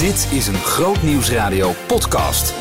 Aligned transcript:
Dit 0.00 0.28
is 0.32 0.46
een 0.46 0.54
Groot 0.54 1.02
Nieuwsradio 1.02 1.72
podcast. 1.86 2.54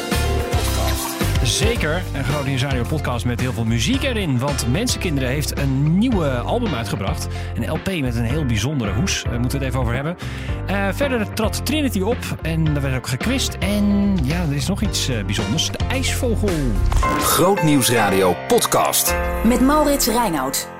Zeker, 1.43 2.03
een 2.13 2.23
Groot 2.23 2.45
Nieuws 2.45 2.63
Radio 2.63 2.83
podcast 2.83 3.25
met 3.25 3.39
heel 3.39 3.53
veel 3.53 3.65
muziek 3.65 4.03
erin. 4.03 4.39
Want 4.39 4.67
Mensenkinderen 4.71 5.29
heeft 5.29 5.57
een 5.57 5.97
nieuwe 5.97 6.29
album 6.29 6.73
uitgebracht. 6.73 7.27
Een 7.55 7.69
LP 7.71 8.01
met 8.01 8.15
een 8.15 8.23
heel 8.23 8.45
bijzondere 8.45 8.93
hoes. 8.93 9.23
Daar 9.23 9.39
moeten 9.39 9.59
we 9.59 9.65
het 9.65 9.73
even 9.73 9.79
over 9.79 9.93
hebben. 9.93 10.17
Uh, 10.69 10.87
verder 10.91 11.33
trad 11.33 11.65
Trinity 11.65 12.01
op 12.01 12.17
en 12.41 12.75
er 12.75 12.81
werd 12.81 12.95
ook 12.95 13.07
gekwist. 13.07 13.57
En 13.59 14.17
ja, 14.23 14.41
er 14.41 14.55
is 14.55 14.67
nog 14.67 14.81
iets 14.81 15.09
uh, 15.09 15.23
bijzonders. 15.25 15.71
De 15.71 15.79
IJsvogel. 15.89 16.49
Groot 17.19 17.63
Nieuwsradio 17.63 18.35
podcast. 18.47 19.15
Met 19.43 19.61
Maurits 19.61 20.07
Reinoud. 20.07 20.78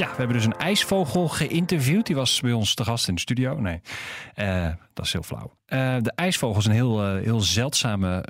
Ja, 0.00 0.10
we 0.10 0.16
hebben 0.16 0.36
dus 0.36 0.44
een 0.44 0.56
ijsvogel 0.56 1.28
geïnterviewd. 1.28 2.06
Die 2.06 2.16
was 2.16 2.40
bij 2.40 2.52
ons 2.52 2.74
te 2.74 2.84
gast 2.84 3.08
in 3.08 3.14
de 3.14 3.20
studio. 3.20 3.60
Nee, 3.60 3.80
uh, 4.36 4.68
dat 4.94 5.04
is 5.04 5.12
heel 5.12 5.22
flauw. 5.22 5.56
Uh, 5.66 5.96
de 6.02 6.12
ijsvogel 6.14 6.58
is 6.58 6.66
een 6.66 6.72
heel, 6.72 7.16
uh, 7.16 7.22
heel 7.22 7.40
zeldzame 7.40 8.24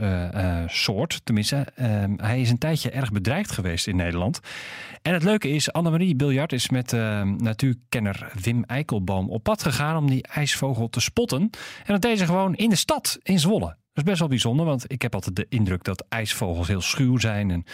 soort. 0.66 1.20
Tenminste, 1.24 1.66
hij 2.16 2.40
is 2.40 2.50
een 2.50 2.58
tijdje 2.58 2.90
erg 2.90 3.12
bedreigd 3.12 3.50
geweest 3.50 3.86
in 3.86 3.96
Nederland. 3.96 4.40
En 5.02 5.12
het 5.12 5.22
leuke 5.22 5.48
is, 5.48 5.72
Annemarie 5.72 6.16
Biljart 6.16 6.52
is 6.52 6.70
met 6.70 6.92
natuurkenner 7.36 8.32
Wim 8.42 8.64
Eikelboom 8.64 9.30
op 9.30 9.42
pad 9.42 9.62
gegaan 9.62 9.96
om 9.96 10.10
die 10.10 10.22
ijsvogel 10.22 10.88
te 10.88 11.00
spotten. 11.00 11.40
En 11.84 11.92
dat 11.92 12.02
deed 12.02 12.18
ze 12.18 12.26
gewoon 12.26 12.54
in 12.54 12.68
de 12.68 12.76
stad 12.76 13.18
in 13.22 13.38
Zwolle. 13.38 13.76
Best 14.04 14.18
wel 14.18 14.28
bijzonder, 14.28 14.66
want 14.66 14.92
ik 14.92 15.02
heb 15.02 15.14
altijd 15.14 15.36
de 15.36 15.46
indruk 15.48 15.84
dat 15.84 16.04
ijsvogels 16.08 16.68
heel 16.68 16.80
schuw 16.80 17.18
zijn 17.18 17.50
en, 17.50 17.64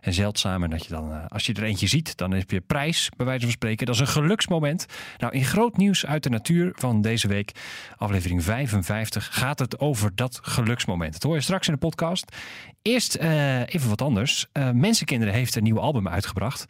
en 0.00 0.12
zeldzaam. 0.12 0.62
En 0.62 0.70
dat 0.70 0.84
je 0.84 0.90
dan, 0.90 1.10
uh, 1.10 1.24
als 1.28 1.46
je 1.46 1.52
er 1.52 1.62
eentje 1.62 1.86
ziet, 1.86 2.16
dan 2.16 2.30
heb 2.32 2.50
je 2.50 2.60
prijs, 2.60 3.08
bij 3.16 3.26
wijze 3.26 3.42
van 3.42 3.50
spreken. 3.50 3.86
Dat 3.86 3.94
is 3.94 4.00
een 4.00 4.06
geluksmoment. 4.06 4.86
Nou, 5.18 5.32
in 5.32 5.44
groot 5.44 5.76
nieuws 5.76 6.06
uit 6.06 6.22
de 6.22 6.30
natuur 6.30 6.72
van 6.74 7.00
deze 7.00 7.28
week, 7.28 7.52
aflevering 7.96 8.44
55, 8.44 9.28
gaat 9.32 9.58
het 9.58 9.78
over 9.78 10.14
dat 10.14 10.38
geluksmoment. 10.42 11.12
Dat 11.12 11.22
hoor 11.22 11.34
je 11.34 11.40
straks 11.40 11.66
in 11.66 11.72
de 11.72 11.78
podcast. 11.78 12.36
Eerst 12.82 13.16
uh, 13.16 13.60
even 13.60 13.88
wat 13.88 14.02
anders. 14.02 14.46
Uh, 14.52 14.70
Mensenkinderen 14.70 15.34
heeft 15.34 15.54
een 15.54 15.62
nieuw 15.62 15.80
album 15.80 16.08
uitgebracht. 16.08 16.66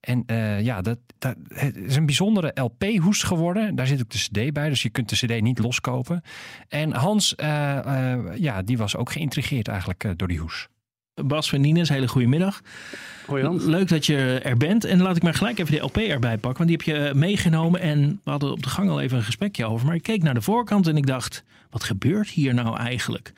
En 0.00 0.22
uh, 0.26 0.60
ja, 0.60 0.80
dat, 0.80 0.98
dat 1.18 1.36
is 1.74 1.96
een 1.96 2.06
bijzondere 2.06 2.52
LP-hoes 2.54 3.22
geworden. 3.22 3.74
Daar 3.74 3.86
zit 3.86 4.00
ook 4.00 4.10
de 4.10 4.18
CD 4.18 4.52
bij, 4.52 4.68
dus 4.68 4.82
je 4.82 4.90
kunt 4.90 5.08
de 5.08 5.26
CD 5.26 5.40
niet 5.40 5.58
loskopen. 5.58 6.22
En 6.68 6.92
Hans, 6.92 7.34
uh, 7.36 8.18
ja, 8.58 8.64
die 8.64 8.78
was 8.78 8.96
ook 8.96 9.12
geïntrigeerd 9.12 9.68
eigenlijk 9.68 10.14
door 10.16 10.28
die 10.28 10.38
hoes. 10.38 10.68
Bas 11.14 11.48
van 11.48 11.60
Nines, 11.60 11.88
hele 11.88 12.08
goede 12.08 12.26
middag. 12.26 12.60
Hoi 13.26 13.44
Hans. 13.44 13.64
Leuk 13.64 13.88
dat 13.88 14.06
je 14.06 14.40
er 14.42 14.56
bent. 14.56 14.84
En 14.84 15.02
laat 15.02 15.16
ik 15.16 15.22
maar 15.22 15.34
gelijk 15.34 15.58
even 15.58 15.74
de 15.74 15.80
LP 15.80 15.96
erbij 15.96 16.38
pakken. 16.38 16.66
Want 16.66 16.68
die 16.68 16.94
heb 16.94 17.06
je 17.06 17.14
meegenomen. 17.14 17.80
En 17.80 18.20
we 18.24 18.30
hadden 18.30 18.52
op 18.52 18.62
de 18.62 18.68
gang 18.68 18.90
al 18.90 19.00
even 19.00 19.16
een 19.16 19.22
gesprekje 19.22 19.66
over. 19.66 19.86
Maar 19.86 19.94
ik 19.94 20.02
keek 20.02 20.22
naar 20.22 20.34
de 20.34 20.42
voorkant 20.42 20.86
en 20.86 20.96
ik 20.96 21.06
dacht... 21.06 21.44
Wat 21.70 21.84
gebeurt 21.84 22.28
hier 22.28 22.54
nou 22.54 22.76
eigenlijk? 22.76 23.32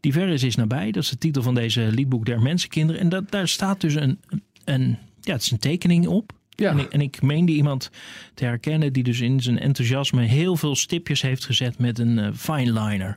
Die 0.00 0.12
Verres 0.12 0.42
is 0.42 0.54
nabij. 0.54 0.90
Dat 0.90 1.02
is 1.02 1.08
de 1.08 1.18
titel 1.18 1.42
van 1.42 1.54
deze 1.54 1.80
liedboek 1.80 2.26
der 2.26 2.42
mensenkinderen. 2.42 3.00
En 3.00 3.08
dat, 3.08 3.30
daar 3.30 3.48
staat 3.48 3.80
dus 3.80 3.94
een, 3.94 4.20
een 4.64 4.98
ja, 5.20 5.32
het 5.32 5.42
is 5.42 5.50
een 5.50 5.58
tekening 5.58 6.06
op. 6.06 6.32
Ja. 6.48 6.70
En, 6.70 6.78
ik, 6.78 6.92
en 6.92 7.00
ik 7.00 7.22
meende 7.22 7.52
iemand 7.52 7.90
te 8.34 8.44
herkennen 8.44 8.92
die 8.92 9.02
dus 9.02 9.20
in 9.20 9.40
zijn 9.40 9.58
enthousiasme 9.58 10.22
heel 10.22 10.56
veel 10.56 10.76
stipjes 10.76 11.22
heeft 11.22 11.44
gezet 11.44 11.78
met 11.78 11.98
een 11.98 12.18
uh, 12.18 12.28
fine 12.34 12.80
liner. 12.80 13.16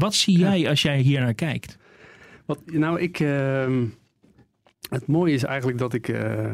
Wat 0.00 0.14
zie 0.14 0.38
jij 0.38 0.68
als 0.68 0.82
jij 0.82 0.98
hier 0.98 1.20
naar 1.20 1.34
kijkt? 1.34 1.78
Wat, 2.44 2.60
nou, 2.64 3.00
ik. 3.00 3.20
Uh, 3.20 3.82
het 4.90 5.06
mooie 5.06 5.34
is 5.34 5.44
eigenlijk 5.44 5.78
dat 5.78 5.94
ik. 5.94 6.08
Uh, 6.08 6.50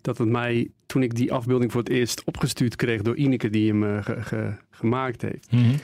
dat 0.00 0.18
het 0.18 0.28
mij, 0.28 0.70
toen 0.86 1.02
ik 1.02 1.14
die 1.14 1.32
afbeelding 1.32 1.72
voor 1.72 1.80
het 1.80 1.90
eerst 1.90 2.24
opgestuurd 2.24 2.76
kreeg 2.76 3.02
door 3.02 3.16
Ineke, 3.16 3.50
die 3.50 3.68
hem 3.68 3.82
uh, 3.82 4.04
ge, 4.04 4.22
ge, 4.22 4.54
gemaakt 4.70 5.22
heeft, 5.22 5.52
mm 5.52 5.62
-hmm. 5.62 5.74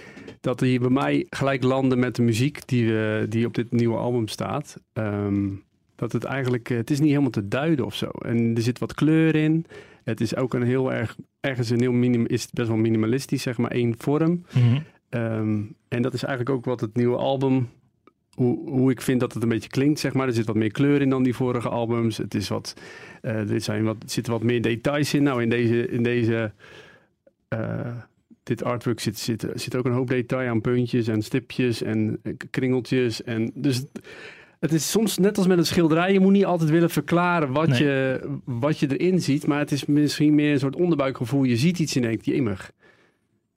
dat 0.40 0.60
hij 0.60 0.78
bij 0.78 0.90
mij 0.90 1.26
gelijk 1.30 1.62
landde 1.62 1.96
met 1.96 2.16
de 2.16 2.22
muziek 2.22 2.68
die, 2.68 3.28
die 3.28 3.46
op 3.46 3.54
dit 3.54 3.72
nieuwe 3.72 3.96
album 3.96 4.28
staat. 4.28 4.80
Um, 4.92 5.64
dat 5.96 6.12
het 6.12 6.24
eigenlijk, 6.24 6.68
het 6.68 6.90
is 6.90 6.98
niet 6.98 7.08
helemaal 7.08 7.30
te 7.30 7.48
duiden 7.48 7.84
of 7.84 7.94
zo. 7.94 8.06
En 8.06 8.54
er 8.56 8.62
zit 8.62 8.78
wat 8.78 8.94
kleur 8.94 9.34
in. 9.34 9.66
Het 10.04 10.20
is 10.20 10.36
ook 10.36 10.54
een 10.54 10.62
heel 10.62 10.92
erg, 10.92 11.16
ergens 11.40 11.70
een 11.70 11.80
heel 11.80 11.92
minim, 11.92 12.26
is 12.26 12.50
best 12.50 12.68
wel 12.68 12.76
minimalistisch, 12.76 13.42
zeg 13.42 13.58
maar, 13.58 13.70
één 13.70 13.94
vorm. 13.98 14.30
Mm 14.30 14.62
-hmm. 14.62 14.84
Um, 15.10 15.74
en 15.88 16.02
dat 16.02 16.14
is 16.14 16.22
eigenlijk 16.22 16.56
ook 16.56 16.64
wat 16.64 16.80
het 16.80 16.96
nieuwe 16.96 17.16
album, 17.16 17.68
hoe, 18.34 18.70
hoe 18.70 18.90
ik 18.90 19.00
vind 19.00 19.20
dat 19.20 19.34
het 19.34 19.42
een 19.42 19.48
beetje 19.48 19.68
klinkt, 19.68 20.00
zeg 20.00 20.12
maar. 20.12 20.26
Er 20.26 20.32
zit 20.32 20.46
wat 20.46 20.56
meer 20.56 20.70
kleur 20.70 21.00
in 21.00 21.10
dan 21.10 21.22
die 21.22 21.34
vorige 21.34 21.68
albums. 21.68 22.16
Het 22.16 22.34
is 22.34 22.48
wat, 22.48 22.74
uh, 23.22 23.50
er 23.50 23.60
zijn 23.60 23.84
wat, 23.84 23.96
zitten 24.06 24.32
wat 24.32 24.42
meer 24.42 24.62
details 24.62 25.14
in. 25.14 25.22
Nou, 25.22 25.42
in 25.42 25.48
deze, 25.48 25.88
in 25.88 26.02
deze 26.02 26.52
uh, 27.54 27.96
dit 28.42 28.64
artwork 28.64 29.00
zit, 29.00 29.18
zit, 29.18 29.46
zit 29.54 29.76
ook 29.76 29.84
een 29.84 29.92
hoop 29.92 30.08
detail 30.08 30.48
aan 30.48 30.60
puntjes 30.60 31.08
en 31.08 31.22
stipjes 31.22 31.82
en 31.82 32.20
kringeltjes. 32.50 33.22
En 33.22 33.50
dus 33.54 33.84
het 34.60 34.72
is 34.72 34.90
soms 34.90 35.18
net 35.18 35.38
als 35.38 35.46
met 35.46 35.58
een 35.58 35.66
schilderij. 35.66 36.12
Je 36.12 36.20
moet 36.20 36.32
niet 36.32 36.44
altijd 36.44 36.70
willen 36.70 36.90
verklaren 36.90 37.52
wat, 37.52 37.68
nee. 37.68 37.82
je, 37.82 38.20
wat 38.44 38.78
je 38.78 38.96
erin 38.96 39.20
ziet. 39.20 39.46
Maar 39.46 39.58
het 39.58 39.72
is 39.72 39.86
misschien 39.86 40.34
meer 40.34 40.52
een 40.52 40.58
soort 40.58 40.76
onderbuikgevoel. 40.76 41.44
Je 41.44 41.56
ziet 41.56 41.78
iets 41.78 41.96
en 41.96 42.02
denkt, 42.02 42.24
jemig. 42.24 42.72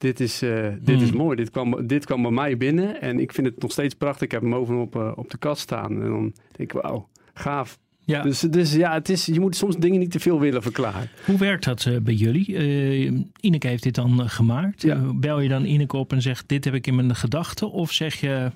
Dit 0.00 0.20
is, 0.20 0.42
uh, 0.42 0.68
dit 0.80 0.94
hmm. 0.94 1.04
is 1.04 1.12
mooi. 1.12 1.36
Dit 1.36 1.50
kwam, 1.50 1.86
dit 1.86 2.04
kwam 2.04 2.22
bij 2.22 2.30
mij 2.30 2.56
binnen. 2.56 3.00
En 3.00 3.20
ik 3.20 3.32
vind 3.32 3.46
het 3.46 3.62
nog 3.62 3.72
steeds 3.72 3.94
prachtig. 3.94 4.22
Ik 4.22 4.30
heb 4.30 4.40
hem 4.40 4.50
bovenop 4.50 4.96
uh, 4.96 5.12
op 5.14 5.30
de 5.30 5.38
kast 5.38 5.62
staan. 5.62 6.02
En 6.02 6.08
dan 6.08 6.32
denk 6.56 6.72
ik, 6.72 6.72
wauw, 6.72 7.08
gaaf. 7.34 7.78
Ja. 8.04 8.22
Dus, 8.22 8.40
dus 8.40 8.74
ja, 8.74 8.92
het 8.92 9.08
is, 9.08 9.26
je 9.26 9.40
moet 9.40 9.56
soms 9.56 9.76
dingen 9.76 9.98
niet 9.98 10.10
te 10.10 10.20
veel 10.20 10.40
willen 10.40 10.62
verklaren. 10.62 11.10
Hoe 11.24 11.38
werkt 11.38 11.64
dat 11.64 11.84
uh, 11.84 11.96
bij 11.98 12.14
jullie? 12.14 12.48
Uh, 12.48 13.20
Ineke 13.40 13.66
heeft 13.66 13.82
dit 13.82 13.94
dan 13.94 14.28
gemaakt. 14.28 14.82
Ja. 14.82 15.12
Bel 15.14 15.40
je 15.40 15.48
dan 15.48 15.64
Ineke 15.64 15.96
op 15.96 16.12
en 16.12 16.22
zegt, 16.22 16.48
dit 16.48 16.64
heb 16.64 16.74
ik 16.74 16.86
in 16.86 16.94
mijn 16.94 17.14
gedachten? 17.14 17.70
Of 17.70 17.92
zeg 17.92 18.14
je, 18.14 18.50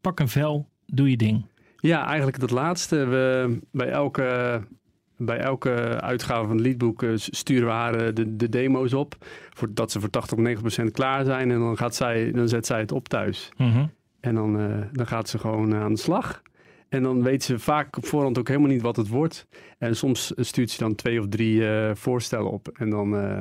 pak 0.00 0.20
een 0.20 0.28
vel, 0.28 0.68
doe 0.86 1.10
je 1.10 1.16
ding? 1.16 1.44
Ja, 1.78 2.06
eigenlijk 2.06 2.40
het 2.40 2.50
laatste. 2.50 2.96
We, 3.06 3.58
bij, 3.72 3.88
elke, 3.88 4.60
bij 5.16 5.38
elke 5.38 5.70
uitgave 6.00 6.46
van 6.46 6.56
het 6.56 6.66
liedboek 6.66 7.04
sturen 7.14 7.66
we 7.66 7.72
haar 7.72 8.14
de, 8.14 8.36
de 8.36 8.48
demo's 8.48 8.92
op. 8.92 9.16
Voordat 9.50 9.90
ze 9.90 10.00
voor 10.00 10.10
80 10.10 10.32
of 10.32 10.38
90 10.38 10.66
procent 10.66 10.92
klaar 10.92 11.24
zijn. 11.24 11.50
En 11.50 11.58
dan, 11.58 11.76
gaat 11.76 11.94
zij, 11.94 12.30
dan 12.32 12.48
zet 12.48 12.66
zij 12.66 12.80
het 12.80 12.92
op 12.92 13.08
thuis. 13.08 13.52
Mm 13.56 13.72
-hmm. 13.72 13.90
En 14.20 14.34
dan, 14.34 14.60
uh, 14.60 14.76
dan 14.92 15.06
gaat 15.06 15.28
ze 15.28 15.38
gewoon 15.38 15.74
aan 15.74 15.92
de 15.92 16.00
slag. 16.00 16.42
En 16.88 17.02
dan 17.02 17.22
weet 17.22 17.42
ze 17.42 17.58
vaak 17.58 17.96
op 17.96 18.06
voorhand 18.06 18.38
ook 18.38 18.48
helemaal 18.48 18.68
niet 18.68 18.82
wat 18.82 18.96
het 18.96 19.08
wordt. 19.08 19.46
En 19.78 19.96
soms 19.96 20.32
stuurt 20.36 20.70
ze 20.70 20.78
dan 20.78 20.94
twee 20.94 21.20
of 21.20 21.28
drie 21.28 21.56
uh, 21.56 21.90
voorstellen 21.94 22.50
op. 22.50 22.68
En 22.68 22.90
dan... 22.90 23.14
Uh, 23.14 23.40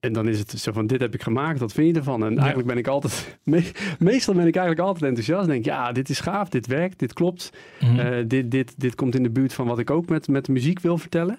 en 0.00 0.12
dan 0.12 0.28
is 0.28 0.38
het 0.38 0.50
zo 0.50 0.72
van, 0.72 0.86
dit 0.86 1.00
heb 1.00 1.14
ik 1.14 1.22
gemaakt, 1.22 1.60
wat 1.60 1.72
vind 1.72 1.88
je 1.88 1.94
ervan? 1.94 2.24
En 2.24 2.32
ja. 2.32 2.38
eigenlijk 2.38 2.68
ben 2.68 2.78
ik 2.78 2.86
altijd, 2.86 3.38
me, 3.44 3.72
meestal 3.98 4.34
ben 4.34 4.46
ik 4.46 4.56
eigenlijk 4.56 4.86
altijd 4.86 5.04
enthousiast. 5.04 5.46
Denk, 5.46 5.64
ja, 5.64 5.92
dit 5.92 6.08
is 6.08 6.20
gaaf, 6.20 6.48
dit 6.48 6.66
werkt, 6.66 6.98
dit 6.98 7.12
klopt. 7.12 7.50
Mm 7.80 7.88
-hmm. 7.88 7.98
uh, 7.98 8.24
dit, 8.26 8.50
dit, 8.50 8.80
dit 8.80 8.94
komt 8.94 9.14
in 9.14 9.22
de 9.22 9.30
buurt 9.30 9.52
van 9.52 9.66
wat 9.66 9.78
ik 9.78 9.90
ook 9.90 10.08
met, 10.08 10.28
met 10.28 10.44
de 10.44 10.52
muziek 10.52 10.80
wil 10.80 10.98
vertellen. 10.98 11.38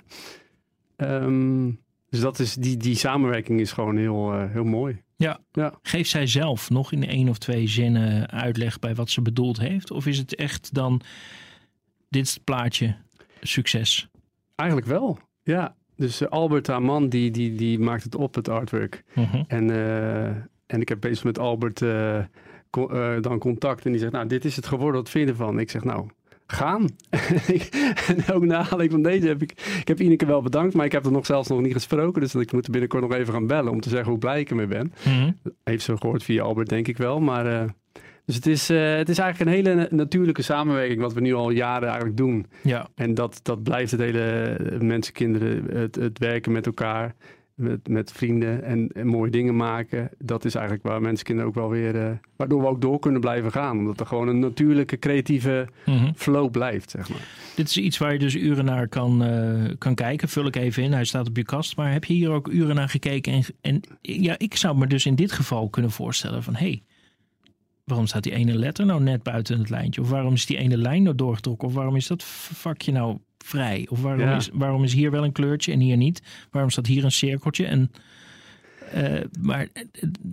Um, 0.98 1.80
dus 2.10 2.20
dat 2.20 2.40
is, 2.40 2.54
die, 2.54 2.78
die 2.78 2.96
samenwerking 2.96 3.60
is 3.60 3.72
gewoon 3.72 3.98
heel, 3.98 4.34
uh, 4.34 4.52
heel 4.52 4.64
mooi. 4.64 5.02
Ja. 5.16 5.40
ja. 5.52 5.74
Geeft 5.82 6.10
zij 6.10 6.28
zelf 6.28 6.70
nog 6.70 6.92
in 6.92 7.08
één 7.08 7.30
of 7.30 7.38
twee 7.38 7.68
zinnen 7.68 8.30
uitleg 8.30 8.80
bij 8.80 8.96
wat 8.96 9.10
ze 9.10 9.22
bedoeld 9.22 9.60
heeft? 9.60 9.92
Of 9.92 10.06
is 10.06 10.18
het 10.18 10.36
echt 10.36 10.74
dan, 10.74 11.02
dit 12.10 12.26
is 12.26 12.34
het 12.34 12.44
plaatje, 12.44 12.96
succes? 13.42 14.10
Eigenlijk 14.56 14.90
wel, 14.90 15.20
ja. 15.44 15.76
Dus 16.00 16.22
uh, 16.22 16.28
Albert, 16.28 16.68
haar 16.68 16.82
man, 16.82 17.10
die, 17.10 17.32
die, 17.32 17.56
die 17.56 17.80
maakt 17.80 18.04
het 18.04 18.16
op, 18.16 18.36
het 18.36 18.50
artwork. 18.50 19.04
Uh 19.16 19.32
-huh. 19.32 19.44
en, 19.48 19.72
en 20.66 20.82
ik 20.82 20.90
heb 20.90 21.00
bezig 21.02 21.24
met 21.24 21.40
Albert 21.40 21.84
co 22.70 22.88
dan 23.22 23.40
contact. 23.40 23.86
En 23.86 23.92
die 23.92 24.00
zegt, 24.00 24.12
nou, 24.12 24.28
dit 24.28 24.46
is 24.46 24.56
het 24.56 24.68
geworden, 24.68 25.02
wat 25.02 25.10
vind 25.10 25.26
je 25.26 25.32
ervan? 25.32 25.60
Ik 25.60 25.70
zeg, 25.70 25.84
nou, 25.84 26.08
gaan. 26.52 26.90
en 28.08 28.34
ook 28.34 28.46
na 28.46 28.58
aanleiding 28.58 28.92
van 28.92 29.02
deze 29.02 29.28
heb 29.28 29.42
ik... 29.42 29.52
Ik 29.80 29.88
heb 29.88 30.00
Ineke 30.00 30.26
wel 30.26 30.42
bedankt, 30.42 30.74
maar 30.74 30.86
ik 30.86 30.92
heb 30.92 31.06
er 31.06 31.12
nog 31.12 31.26
zelfs 31.26 31.50
nog 31.50 31.62
niet 31.62 31.74
gesproken. 31.74 32.22
Dus 32.22 32.36
ik 32.36 32.52
moet 32.52 32.70
binnenkort 32.70 33.02
nog 33.02 33.14
even 33.14 33.34
gaan 33.34 33.48
bellen 33.48 33.72
om 33.72 33.82
te 33.82 33.90
zeggen 33.90 34.10
hoe 34.10 34.20
blij 34.20 34.40
ik 34.40 34.50
ermee 34.50 34.68
ben. 34.68 34.94
Mm 35.06 35.14
-hmm. 35.14 35.38
Heeft 35.64 35.84
ze 35.84 35.98
gehoord 35.98 36.24
via 36.24 36.44
Albert, 36.44 36.70
denk 36.70 36.88
ik 36.88 36.98
wel. 36.98 37.20
Maar... 37.20 37.76
Dus 38.30 38.38
het 38.38 38.48
is, 38.48 38.70
uh, 38.70 38.96
het 38.96 39.10
is 39.10 39.18
eigenlijk 39.18 39.50
een 39.50 39.72
hele 39.72 39.88
natuurlijke 39.92 40.42
samenwerking 40.42 41.02
wat 41.02 41.14
we 41.14 41.22
nu 41.22 41.34
al 41.34 41.50
jaren 41.50 41.88
eigenlijk 41.88 42.18
doen. 42.18 42.46
Ja. 42.64 42.88
En 42.96 43.14
dat, 43.14 43.40
dat 43.44 43.64
blijft 43.64 43.92
het 43.92 44.00
hele 44.00 44.58
mensen, 44.82 45.14
kinderen, 45.14 45.78
het, 45.78 45.96
het 45.96 46.20
werken 46.20 46.52
met 46.52 46.66
elkaar, 46.66 47.16
met, 47.54 47.88
met 47.88 48.12
vrienden 48.12 48.64
en, 48.64 48.90
en, 48.94 49.08
mooie 49.08 49.32
dingen 49.32 49.56
maken. 49.56 50.10
Dat 50.18 50.46
is 50.46 50.56
eigenlijk 50.56 50.88
waar 50.88 51.02
mensen, 51.02 51.26
kinderen 51.26 51.50
ook 51.50 51.56
wel 51.56 51.70
weer, 51.70 51.96
uh, 51.96 52.12
waardoor 52.36 52.62
we 52.62 52.68
ook 52.68 52.82
door 52.82 53.00
kunnen 53.00 53.22
blijven 53.22 53.52
gaan. 53.52 53.78
Omdat 53.78 54.00
er 54.00 54.06
gewoon 54.06 54.28
een 54.28 54.40
natuurlijke, 54.40 55.00
creatieve 55.00 55.68
mm 55.86 55.98
-hmm. 55.98 56.14
flow 56.16 56.52
blijft, 56.52 56.90
zeg 56.90 57.10
maar. 57.10 57.28
Dit 57.56 57.70
is 57.70 57.78
iets 57.78 57.98
waar 57.98 58.14
je 58.14 58.20
dus 58.20 58.36
uren 58.36 58.66
naar 58.66 58.88
kan, 58.88 59.24
uh, 59.24 59.72
kan 59.78 59.96
kijken. 59.96 60.30
Vul 60.30 60.46
ik 60.46 60.56
even 60.56 60.84
in, 60.84 60.92
hij 60.92 61.06
staat 61.06 61.28
op 61.28 61.38
je 61.38 61.46
kast. 61.46 61.78
Maar 61.78 61.92
heb 61.92 62.06
je 62.06 62.14
hier 62.14 62.32
ook 62.32 62.48
uren 62.48 62.76
naar 62.76 62.90
gekeken? 62.90 63.34
En, 63.34 63.44
en 63.62 63.82
ja, 64.02 64.36
ik 64.38 64.56
zou 64.56 64.78
me 64.78 64.88
dus 64.88 65.06
in 65.06 65.16
dit 65.16 65.32
geval 65.32 65.70
kunnen 65.70 65.92
voorstellen 65.92 66.44
van, 66.44 66.56
hé, 66.56 66.66
hey, 66.66 66.84
waarom 67.90 68.08
staat 68.08 68.24
die 68.24 68.34
ene 68.34 68.54
letter 68.54 68.86
nou 68.86 69.02
net 69.02 69.24
buiten 69.24 69.60
het 69.60 69.70
lijntje? 69.70 70.02
Of 70.02 70.10
waarom 70.10 70.34
is 70.34 70.46
die 70.46 70.58
ene 70.58 70.78
lijn 70.78 71.04
nou 71.04 71.16
doorgetrokken? 71.16 71.68
Of 71.68 71.74
waarom 71.74 71.96
is 71.96 72.08
dat 72.08 72.24
vakje 72.54 72.92
nou 72.92 73.18
vrij? 73.38 73.86
Of 73.90 74.02
waarom, 74.02 74.22
ja. 74.22 74.36
is, 74.36 74.50
waarom 74.54 74.84
is 74.84 74.94
hier 74.94 75.12
wel 75.12 75.24
een 75.24 75.32
kleurtje 75.32 75.72
en 75.72 75.80
hier 75.80 75.98
niet? 75.98 76.22
Waarom 76.52 76.72
staat 76.72 76.88
hier 76.88 77.04
een 77.04 77.12
cirkeltje? 77.12 77.66
En 77.66 77.92
Eh, 78.94 79.22
maar 79.42 79.68
eh, 79.74 79.84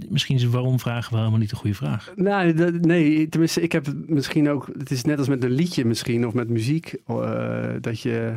misschien 0.09 0.37
is 0.37 0.45
waarom 0.45 0.79
vragen 0.81 1.11
wel 1.11 1.19
helemaal 1.21 1.41
niet 1.41 1.51
de 1.51 1.57
goede 1.57 1.77
vraag. 1.77 2.13
Nou, 2.15 2.53
dat- 2.55 2.75
nee, 2.81 3.29
tenminste, 3.29 3.61
ik 3.61 3.73
heb 3.73 3.87
misschien 4.07 4.49
ook. 4.51 4.69
Het 4.79 4.91
is 4.91 5.05
net 5.05 5.19
als 5.19 5.29
met 5.29 5.45
een 5.45 5.51
liedje 5.51 5.85
misschien 5.85 6.27
of 6.27 6.35
met 6.35 6.49
muziek. 6.49 6.95
eh, 7.07 7.69
dat 7.81 8.01
je. 8.01 8.33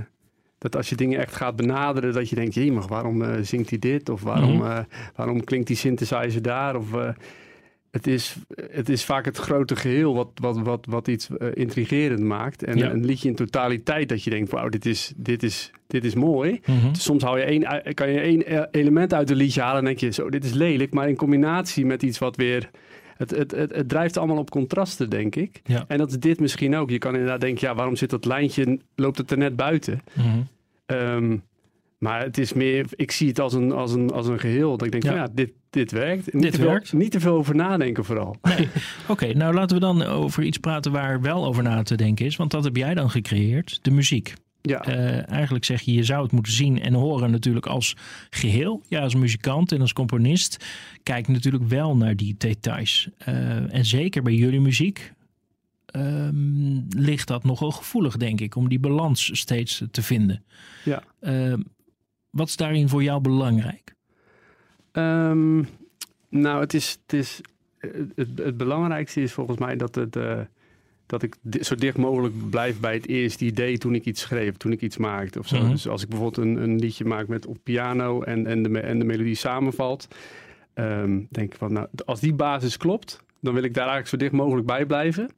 Dat 0.57 0.75
als 0.75 0.89
je 0.89 0.95
dingen 0.95 1.19
echt 1.19 1.36
gaat 1.36 1.56
benaderen, 1.56 2.13
dat 2.13 2.30
je 2.30 2.36
denkt, 2.36 2.54
jee, 2.54 2.72
maar 2.72 2.88
waarom 2.88 3.44
zingt 3.44 3.69
hij 3.69 3.80
dit? 3.80 4.10
Of 4.10 4.22
waarom, 4.22 4.56
Mhm. 4.57 4.83
waarom 5.15 5.44
klinkt 5.44 5.68
die 5.68 5.75
synthesizer 5.75 6.42
daar? 6.42 6.75
Of, 6.75 6.94
het, 7.91 8.07
is, 8.07 8.36
het 8.71 8.89
is 8.89 9.03
vaak 9.06 9.25
het 9.25 9.38
grote 9.38 9.75
geheel 9.75 10.13
wat, 10.15 10.30
wat, 10.36 10.57
wat, 10.59 10.86
wat 10.89 11.07
iets 11.07 11.30
eh, 11.38 11.47
intrigerend 11.53 12.19
maakt. 12.19 12.63
En 12.63 12.77
Ja. 12.77 12.91
een 12.91 13.06
liedje 13.06 13.30
in 13.30 13.36
totaliteit 13.36 14.09
dat 14.09 14.24
je 14.24 14.30
denkt, 14.30 14.51
wauw, 14.51 14.69
dit 14.69 14.86
is, 14.86 15.13
dit, 15.18 15.44
is, 15.44 15.71
dit 15.88 16.03
is 16.06 16.15
mooi. 16.15 16.59
Mhm. 16.65 16.94
Soms 16.94 17.24
hou 17.24 17.38
je 17.39 17.44
één, 17.44 17.94
kan 17.94 18.09
je 18.12 18.19
één 18.19 18.45
eh, 18.45 18.62
element 18.71 19.13
uit 19.13 19.30
een 19.30 19.36
liedje 19.38 19.62
halen 19.62 19.80
en 19.80 19.86
denk 19.86 20.00
je, 20.00 20.12
zo, 20.12 20.30
dit 20.30 20.44
is 20.44 20.53
lelijk. 20.53 20.94
Maar 20.94 21.09
in 21.09 21.15
combinatie 21.15 21.86
met 21.86 22.03
iets 22.03 22.18
wat 22.19 22.36
weer... 22.36 22.69
Het, 23.18 23.30
het, 23.31 23.51
het, 23.51 23.75
het 23.75 23.89
drijft 23.89 24.18
allemaal 24.18 24.38
op 24.38 24.50
contrasten, 24.50 25.09
denk 25.09 25.36
ik. 25.36 25.62
Ja. 25.63 25.86
En 25.88 25.97
dat 25.97 26.09
is 26.09 26.19
dit 26.19 26.39
misschien 26.39 26.75
ook. 26.75 26.89
Je 26.89 26.97
kan 26.97 27.13
inderdaad 27.13 27.41
denken, 27.41 27.68
ja, 27.68 27.75
waarom 27.75 27.95
zit 27.95 28.09
dat 28.09 28.25
lijntje, 28.25 28.80
loopt 28.95 29.18
het 29.18 29.31
er 29.31 29.38
net 29.38 29.56
buiten? 29.56 30.00
Ehm, 30.86 31.38
maar 32.00 32.22
het 32.24 32.38
is 32.38 32.54
meer, 32.54 32.86
ik 32.96 33.12
zie 33.12 33.28
het 33.28 33.40
als 33.40 33.54
een, 33.54 33.72
als 33.72 33.94
een, 33.94 34.10
als 34.12 34.28
een 34.28 34.40
geheel. 34.40 34.78
Dat 34.78 34.86
ik 34.86 34.92
denk, 34.92 35.04
Ja. 35.04 35.13
ja, 35.13 35.28
dit, 35.34 35.51
dit 35.69 35.92
werkt. 35.92 36.34
Niet 36.34 36.44
Dit 36.44 36.51
te 36.51 36.57
veel, 36.60 36.69
werkt. 36.69 36.94
Niet 36.94 37.12
te 37.12 37.19
veel 37.19 37.34
over 37.34 37.56
nadenken 37.56 38.06
vooral. 38.06 38.36
Nee. 38.42 38.68
Oké, 39.07 39.34
nou 39.34 39.54
laten 39.54 39.75
we 39.75 39.81
dan 39.81 40.04
over 40.04 40.44
iets 40.44 40.57
praten 40.57 40.92
waar 40.92 41.22
wel 41.22 41.46
over 41.46 41.63
na 41.63 41.84
te 41.84 41.96
denken 41.96 42.25
is. 42.25 42.36
Want 42.36 42.51
dat 42.51 42.63
heb 42.63 42.75
jij 42.75 42.94
dan 42.94 43.10
gecreëerd, 43.10 43.80
de 43.81 43.92
muziek. 43.92 44.34
Ja, 44.62 44.81
Eh, 44.86 45.30
eigenlijk 45.31 45.66
zeg 45.66 45.81
je, 45.81 45.94
je 45.94 46.04
zou 46.04 46.24
het 46.24 46.31
moeten 46.31 46.54
zien 46.54 46.81
en 46.81 46.94
horen 46.94 47.31
natuurlijk 47.31 47.66
als 47.66 47.96
geheel. 48.30 48.81
Ja, 48.88 49.00
als 49.01 49.16
muzikant 49.16 49.72
en 49.72 49.81
als 49.81 49.94
componist 49.94 50.66
kijk 51.04 51.28
natuurlijk 51.28 51.63
wel 51.68 51.98
naar 51.98 52.16
die 52.16 52.36
details. 52.38 53.10
Eh, 53.18 53.74
en 53.74 53.86
zeker 53.86 54.22
bij 54.24 54.34
jullie 54.34 54.60
muziek 54.60 55.13
ehm, 55.86 56.80
ligt 56.90 57.28
dat 57.28 57.44
nogal 57.44 57.72
gevoelig, 57.72 58.18
denk 58.18 58.42
ik, 58.42 58.56
om 58.56 58.69
die 58.69 58.80
balans 58.80 59.30
steeds 59.40 59.84
te 59.92 60.01
vinden. 60.01 60.44
ja. 60.84 61.04
Ehm, 61.19 61.62
wat 62.29 62.47
is 62.47 62.55
daarin 62.55 62.89
voor 62.89 63.03
jou 63.03 63.21
belangrijk? 63.21 63.95
Ehm, 64.91 65.63
nou, 66.29 66.59
het 66.59 66.73
is, 66.73 66.99
het, 67.01 67.13
is 67.13 67.41
het, 68.15 68.27
het 68.35 68.57
belangrijkste 68.57 69.21
is 69.21 69.33
volgens 69.33 69.57
mij 69.57 69.75
dat, 69.75 69.95
het, 69.95 70.15
eh, 70.15 70.39
dat 71.05 71.23
ik 71.23 71.35
zo 71.61 71.75
dicht 71.75 71.97
mogelijk 71.97 72.49
blijf 72.49 72.79
bij 72.79 72.93
het 72.93 73.07
eerste 73.07 73.45
idee 73.45 73.77
toen 73.77 73.95
ik 73.95 74.05
iets 74.05 74.21
schreef, 74.21 74.57
toen 74.57 74.71
ik 74.71 74.81
iets 74.81 74.97
maakte 74.97 75.39
of 75.39 75.47
zo. 75.47 75.59
Mhm. 75.59 75.69
Dus 75.69 75.87
als 75.87 76.03
ik 76.03 76.09
bijvoorbeeld 76.09 76.47
een, 76.47 76.63
een 76.63 76.79
liedje 76.79 77.05
maak 77.05 77.27
met 77.27 77.45
op 77.45 77.57
piano 77.63 78.21
en, 78.21 78.47
en, 78.47 78.63
de, 78.63 78.79
en 78.79 78.99
de 78.99 79.05
melodie 79.05 79.35
samenvalt, 79.35 80.07
ehm, 80.73 81.21
denk 81.29 81.53
ik 81.53 81.57
van, 81.57 81.73
nou, 81.73 81.87
als 82.05 82.19
die 82.19 82.33
basis 82.33 82.77
klopt, 82.77 83.23
dan 83.39 83.53
wil 83.53 83.63
ik 83.63 83.73
daar 83.73 83.87
eigenlijk 83.87 84.09
zo 84.09 84.17
dicht 84.17 84.43
mogelijk 84.43 84.67
bij 84.67 84.85
blijven. 84.85 85.29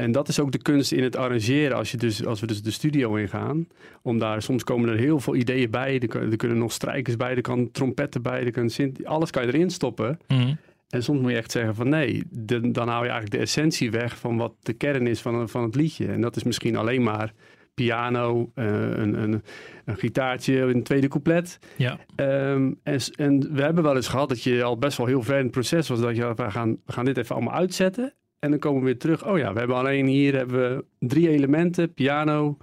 En 0.00 0.12
dat 0.12 0.28
is 0.28 0.40
ook 0.40 0.52
de 0.52 0.62
kunst 0.62 0.92
in 0.92 1.02
het 1.02 1.16
arrangeren. 1.16 1.76
Als, 1.76 1.90
je 1.90 1.96
dus, 1.96 2.26
als 2.26 2.40
we 2.40 2.46
dus 2.46 2.62
de 2.62 2.70
studio 2.70 3.14
ingaan. 3.14 3.66
Om 4.02 4.18
daar, 4.18 4.42
soms 4.42 4.64
komen 4.64 4.88
er 4.88 4.96
heel 4.96 5.20
veel 5.20 5.34
ideeën 5.36 5.70
bij. 5.70 6.00
Er, 6.00 6.30
er 6.30 6.36
kunnen 6.36 6.58
nog 6.58 6.72
strijkers 6.72 7.16
bij. 7.16 7.34
Er 7.34 7.40
kan 7.40 7.70
trompetten 7.70 8.22
bij. 8.22 8.44
Er 8.44 8.50
kan 8.52 8.70
synth- 8.70 9.04
alles 9.04 9.30
kan 9.30 9.46
je 9.46 9.52
erin 9.52 9.70
stoppen. 9.70 10.18
Mhm. 10.28 10.54
En 10.88 11.02
soms 11.02 11.20
moet 11.20 11.30
je 11.30 11.36
echt 11.36 11.50
zeggen 11.50 11.74
van 11.74 11.88
nee. 11.88 12.22
de- 12.30 12.70
dan 12.70 12.88
hou 12.88 13.04
je 13.04 13.10
eigenlijk 13.10 13.30
de 13.30 13.38
essentie 13.38 13.90
weg 13.90 14.18
van 14.18 14.36
wat 14.36 14.52
de 14.60 14.72
kern 14.72 15.06
is 15.06 15.20
van, 15.20 15.48
van 15.48 15.62
het 15.62 15.74
liedje. 15.74 16.06
En 16.06 16.20
dat 16.20 16.36
is 16.36 16.42
misschien 16.42 16.76
alleen 16.76 17.02
maar 17.02 17.32
piano, 17.74 18.50
eh, 18.54 18.66
een, 18.66 19.22
een, 19.22 19.42
een 19.84 19.96
gitaartje, 19.96 20.60
een 20.60 20.82
tweede 20.82 21.08
couplet. 21.08 21.58
Ja. 21.76 21.98
Ehm, 22.16 22.72
en, 22.82 23.00
en 23.14 23.54
we 23.54 23.62
hebben 23.62 23.82
wel 23.84 23.96
eens 23.96 24.08
gehad 24.08 24.28
dat 24.28 24.42
je 24.42 24.62
al 24.62 24.78
best 24.78 24.96
wel 24.96 25.06
heel 25.06 25.22
ver 25.22 25.36
in 25.36 25.42
het 25.42 25.50
proces 25.50 25.88
was. 25.88 26.00
Dat 26.00 26.16
je, 26.16 26.32
we 26.34 26.50
gaan, 26.50 26.76
we 26.86 26.92
gaan 26.92 27.04
dit 27.04 27.16
even 27.16 27.34
allemaal 27.34 27.54
uitzetten. 27.54 28.14
En 28.40 28.50
dan 28.50 28.58
komen 28.58 28.78
we 28.80 28.84
weer 28.86 28.98
terug. 28.98 29.26
Oh 29.26 29.38
ja, 29.38 29.52
we 29.52 29.58
hebben 29.58 29.76
alleen 29.76 30.06
hier 30.06 30.36
hebben 30.36 30.76
we 30.76 30.84
drie 30.98 31.28
elementen. 31.28 31.94
Piano, 31.94 32.56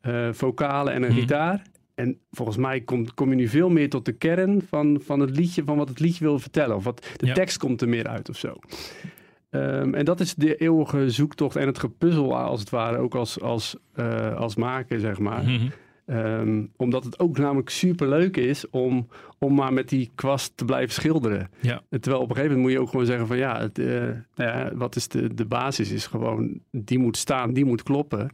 eh 0.00 0.28
vocalen 0.32 0.92
en 0.92 1.02
een 1.02 1.10
Mhm. 1.10 1.18
gitaar. 1.20 1.62
En 1.94 2.18
volgens 2.30 2.56
mij 2.56 2.80
kom, 2.80 3.14
kom 3.14 3.28
je 3.30 3.34
nu 3.36 3.48
veel 3.48 3.68
meer 3.70 3.88
tot 3.88 4.04
de 4.04 4.12
kern 4.12 4.62
van, 4.68 5.00
van 5.04 5.20
het 5.20 5.36
liedje, 5.36 5.62
van 5.64 5.76
wat 5.76 5.88
het 5.88 6.00
liedje 6.00 6.24
wil 6.24 6.38
vertellen. 6.38 6.76
Of 6.76 6.84
wat 6.84 7.06
de 7.16 7.26
Ja. 7.26 7.32
tekst 7.32 7.58
komt 7.58 7.80
er 7.80 7.88
meer 7.88 8.06
uit 8.06 8.28
of 8.28 8.36
zo. 8.36 8.56
Ehm, 9.50 9.94
en 9.94 10.04
dat 10.04 10.20
is 10.20 10.34
de 10.34 10.56
eeuwige 10.56 11.10
zoektocht 11.10 11.56
en 11.56 11.66
het 11.66 11.78
gepuzzel 11.78 12.36
als 12.38 12.60
het 12.60 12.70
ware, 12.70 12.98
ook 12.98 13.14
als, 13.14 13.40
als, 13.40 13.76
eh, 13.94 14.36
als 14.36 14.54
maker, 14.56 15.00
zeg 15.00 15.18
maar. 15.18 15.42
Mhm. 15.42 15.68
Ehm, 16.10 16.64
omdat 16.76 17.04
het 17.04 17.18
ook 17.18 17.38
namelijk 17.38 17.68
super 17.70 18.08
leuk 18.08 18.36
is 18.36 18.70
om, 18.70 19.08
om 19.38 19.54
maar 19.54 19.72
met 19.72 19.88
die 19.88 20.10
kwast 20.14 20.52
te 20.54 20.64
blijven 20.64 20.94
schilderen. 20.94 21.50
Ja. 21.60 21.82
Terwijl 21.90 22.22
op 22.22 22.28
een 22.30 22.36
gegeven 22.36 22.56
moment 22.56 22.60
moet 22.60 22.70
je 22.72 22.80
ook 22.80 22.90
gewoon 22.90 23.06
zeggen 23.06 23.26
van 23.26 23.36
ja, 23.36 23.60
het, 23.60 23.78
eh, 23.78 23.86
nou 24.34 24.50
ja 24.58 24.70
wat 24.74 24.96
is 24.96 25.08
de, 25.08 25.34
de 25.34 25.44
basis 25.44 25.90
is 25.90 26.06
gewoon, 26.06 26.60
die 26.70 26.98
moet 26.98 27.16
staan, 27.16 27.52
die 27.52 27.64
moet 27.64 27.82
kloppen. 27.82 28.30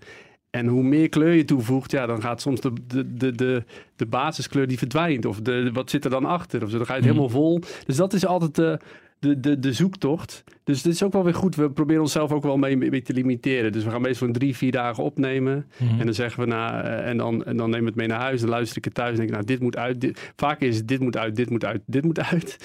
En 0.51 0.67
hoe 0.67 0.83
meer 0.83 1.09
kleur 1.09 1.33
je 1.35 1.45
toevoegt, 1.45 1.91
ja, 1.91 2.07
dan 2.07 2.21
gaat 2.21 2.41
soms 2.41 2.61
de, 2.61 2.73
de, 2.87 3.15
de, 3.15 3.33
de, 3.33 3.63
de 3.97 4.07
basiskleur 4.07 4.67
die 4.67 4.79
verdwijnt. 4.79 5.25
Of 5.27 5.41
de, 5.41 5.71
wat 5.73 5.91
zit 5.91 6.05
er 6.05 6.11
dan 6.11 6.25
achter? 6.25 6.63
Of 6.63 6.71
zo, 6.71 6.77
dan 6.77 6.87
ga 6.87 6.95
je 6.95 7.01
het 7.01 7.09
Mhm. 7.11 7.19
helemaal 7.19 7.41
vol. 7.43 7.61
Dus 7.87 7.97
dat 7.97 8.13
is 8.13 8.27
altijd 8.27 8.55
de, 8.55 8.79
de, 9.19 9.41
de, 9.41 9.59
de 9.59 9.73
zoektocht. 9.73 10.45
Dus 10.65 10.83
dit 10.83 10.93
is 10.93 11.03
ook 11.03 11.13
wel 11.13 11.25
weer 11.25 11.35
goed. 11.35 11.55
We 11.57 11.71
proberen 11.71 12.03
onszelf 12.03 12.33
ook 12.33 12.43
wel 12.43 12.57
mee, 12.57 12.77
mee 12.77 13.03
te 13.03 13.13
limiteren. 13.13 13.73
Dus 13.73 13.85
we 13.85 13.91
gaan 13.91 14.01
meestal 14.01 14.27
een 14.27 14.33
drie, 14.33 14.57
vier 14.57 14.73
dagen 14.73 15.05
opnemen. 15.05 15.67
Mhm. 15.79 15.99
En 16.01 16.05
dan 16.05 16.15
zeggen 16.15 16.41
we, 16.43 16.49
nou, 16.49 16.85
eh, 16.85 17.09
en, 17.09 17.17
dan, 17.17 17.45
en 17.45 17.57
dan 17.57 17.71
neem 17.71 17.81
ik 17.81 17.87
het 17.87 17.95
mee 17.95 18.07
naar 18.07 18.21
huis. 18.21 18.41
Dan 18.41 18.51
luister 18.51 18.77
ik 18.77 18.85
het 18.85 18.95
thuis 18.95 19.11
en 19.11 19.17
denk 19.17 19.29
ik, 19.29 19.35
nou, 19.35 19.47
dit 19.47 19.61
moet 19.61 19.77
uit. 19.77 20.01
Dit, 20.01 20.33
vaak 20.37 20.61
is 20.61 20.77
het, 20.77 20.89
dit 20.89 21.01
moet 21.01 21.17
uit, 21.17 21.37
dit 21.37 21.51
moet 21.51 21.65
uit, 21.65 21.83
dit 21.87 22.05
moet 22.05 22.21
uit. 22.21 22.57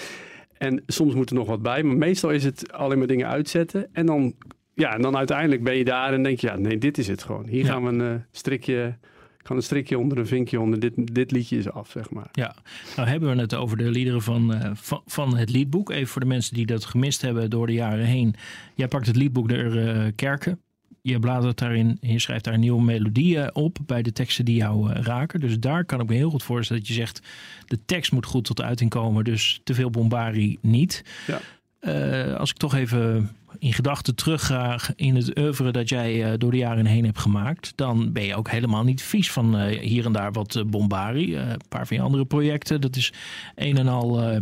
En 0.57 0.83
soms 0.87 1.13
moet 1.13 1.29
er 1.29 1.35
nog 1.35 1.47
wat 1.47 1.61
bij. 1.61 1.83
Maar 1.83 1.97
meestal 1.97 2.29
is 2.29 2.43
het 2.43 2.71
alleen 2.71 2.97
maar 2.97 3.07
dingen 3.07 3.27
uitzetten. 3.27 3.87
En 3.93 4.05
dan, 4.05 4.33
ja, 4.73 4.93
en 4.95 5.01
dan 5.01 5.17
uiteindelijk 5.17 5.63
ben 5.63 5.77
je 5.77 5.83
daar 5.85 6.13
en 6.13 6.23
denk 6.23 6.39
je, 6.39 6.47
ja, 6.47 6.57
nee, 6.57 6.77
dit 6.77 6.97
is 6.97 7.07
het 7.07 7.23
gewoon. 7.23 7.47
Hier 7.47 7.65
Ja. 7.65 7.71
gaan 7.71 7.83
we 7.83 7.89
een 7.89 8.01
eh, 8.01 8.21
strikje, 8.31 8.97
ga 9.43 9.55
een 9.55 9.63
strikje 9.63 9.97
onder, 9.97 10.17
een 10.17 10.27
vinkje 10.27 10.59
onder. 10.59 10.79
Dit, 10.79 10.93
dit 10.95 11.31
liedje 11.31 11.57
is 11.57 11.69
af, 11.69 11.89
zeg 11.89 12.09
maar. 12.09 12.29
Ja, 12.31 12.55
nou 12.95 13.07
hebben 13.07 13.35
we 13.35 13.41
het 13.41 13.55
over 13.55 13.77
de 13.77 13.89
liederen 13.89 14.21
van, 14.21 14.53
eh, 14.53 14.71
van, 14.73 15.01
van 15.05 15.37
het 15.37 15.49
liedboek. 15.49 15.89
Even 15.89 16.07
voor 16.07 16.21
de 16.21 16.27
mensen 16.27 16.53
die 16.53 16.65
dat 16.65 16.85
gemist 16.85 17.21
hebben 17.21 17.49
door 17.49 17.67
de 17.67 17.73
jaren 17.73 18.05
heen. 18.05 18.35
Jij 18.75 18.87
pakt 18.87 19.07
het 19.07 19.15
liedboek 19.15 19.49
der 19.49 19.87
eh, 19.87 20.11
kerken. 20.15 20.59
Je 21.01 21.19
bladert 21.19 21.57
daarin 21.57 21.97
je 22.01 22.19
schrijft 22.19 22.43
daar 22.43 22.57
nieuwe 22.57 22.81
melodieën 22.81 23.55
op 23.55 23.77
bij 23.85 24.01
de 24.01 24.11
teksten 24.11 24.45
die 24.45 24.55
jou 24.55 24.91
eh, 24.91 25.01
raken. 25.01 25.39
Dus 25.39 25.59
daar 25.59 25.85
kan 25.85 25.99
ik 25.99 26.09
me 26.09 26.15
heel 26.15 26.29
goed 26.29 26.43
voorstellen 26.43 26.81
dat 26.81 26.91
je 26.91 26.97
zegt... 26.97 27.21
de 27.67 27.85
tekst 27.85 28.11
moet 28.11 28.25
goed 28.25 28.45
tot 28.45 28.61
uiting 28.61 28.89
komen, 28.89 29.23
dus 29.23 29.61
te 29.63 29.73
veel 29.73 29.89
bombari 29.89 30.57
niet. 30.61 31.03
Ja. 31.27 31.39
Eh, 31.81 32.35
als 32.35 32.49
ik 32.49 32.57
toch 32.57 32.75
even 32.75 33.29
in 33.59 33.73
gedachten 33.73 34.15
terugga 34.15 34.79
in 34.95 35.15
het 35.15 35.39
oeuvre 35.39 35.71
dat 35.71 35.89
jij 35.89 36.23
eh, 36.23 36.33
door 36.37 36.51
de 36.51 36.57
jaren 36.57 36.85
heen 36.85 37.05
hebt 37.05 37.19
gemaakt, 37.19 37.73
dan 37.75 38.11
ben 38.11 38.23
je 38.23 38.35
ook 38.35 38.49
helemaal 38.49 38.83
niet 38.83 39.01
vies 39.01 39.31
van 39.31 39.57
eh, 39.57 39.79
hier 39.79 40.05
en 40.05 40.11
daar 40.11 40.31
wat 40.31 40.63
bombari. 40.67 41.35
Een 41.35 41.59
paar 41.69 41.87
van 41.87 41.97
je 41.97 42.03
andere 42.03 42.25
projecten, 42.25 42.81
dat 42.81 42.95
is 42.95 43.13
een 43.55 43.77
en 43.77 43.87
al 43.87 44.39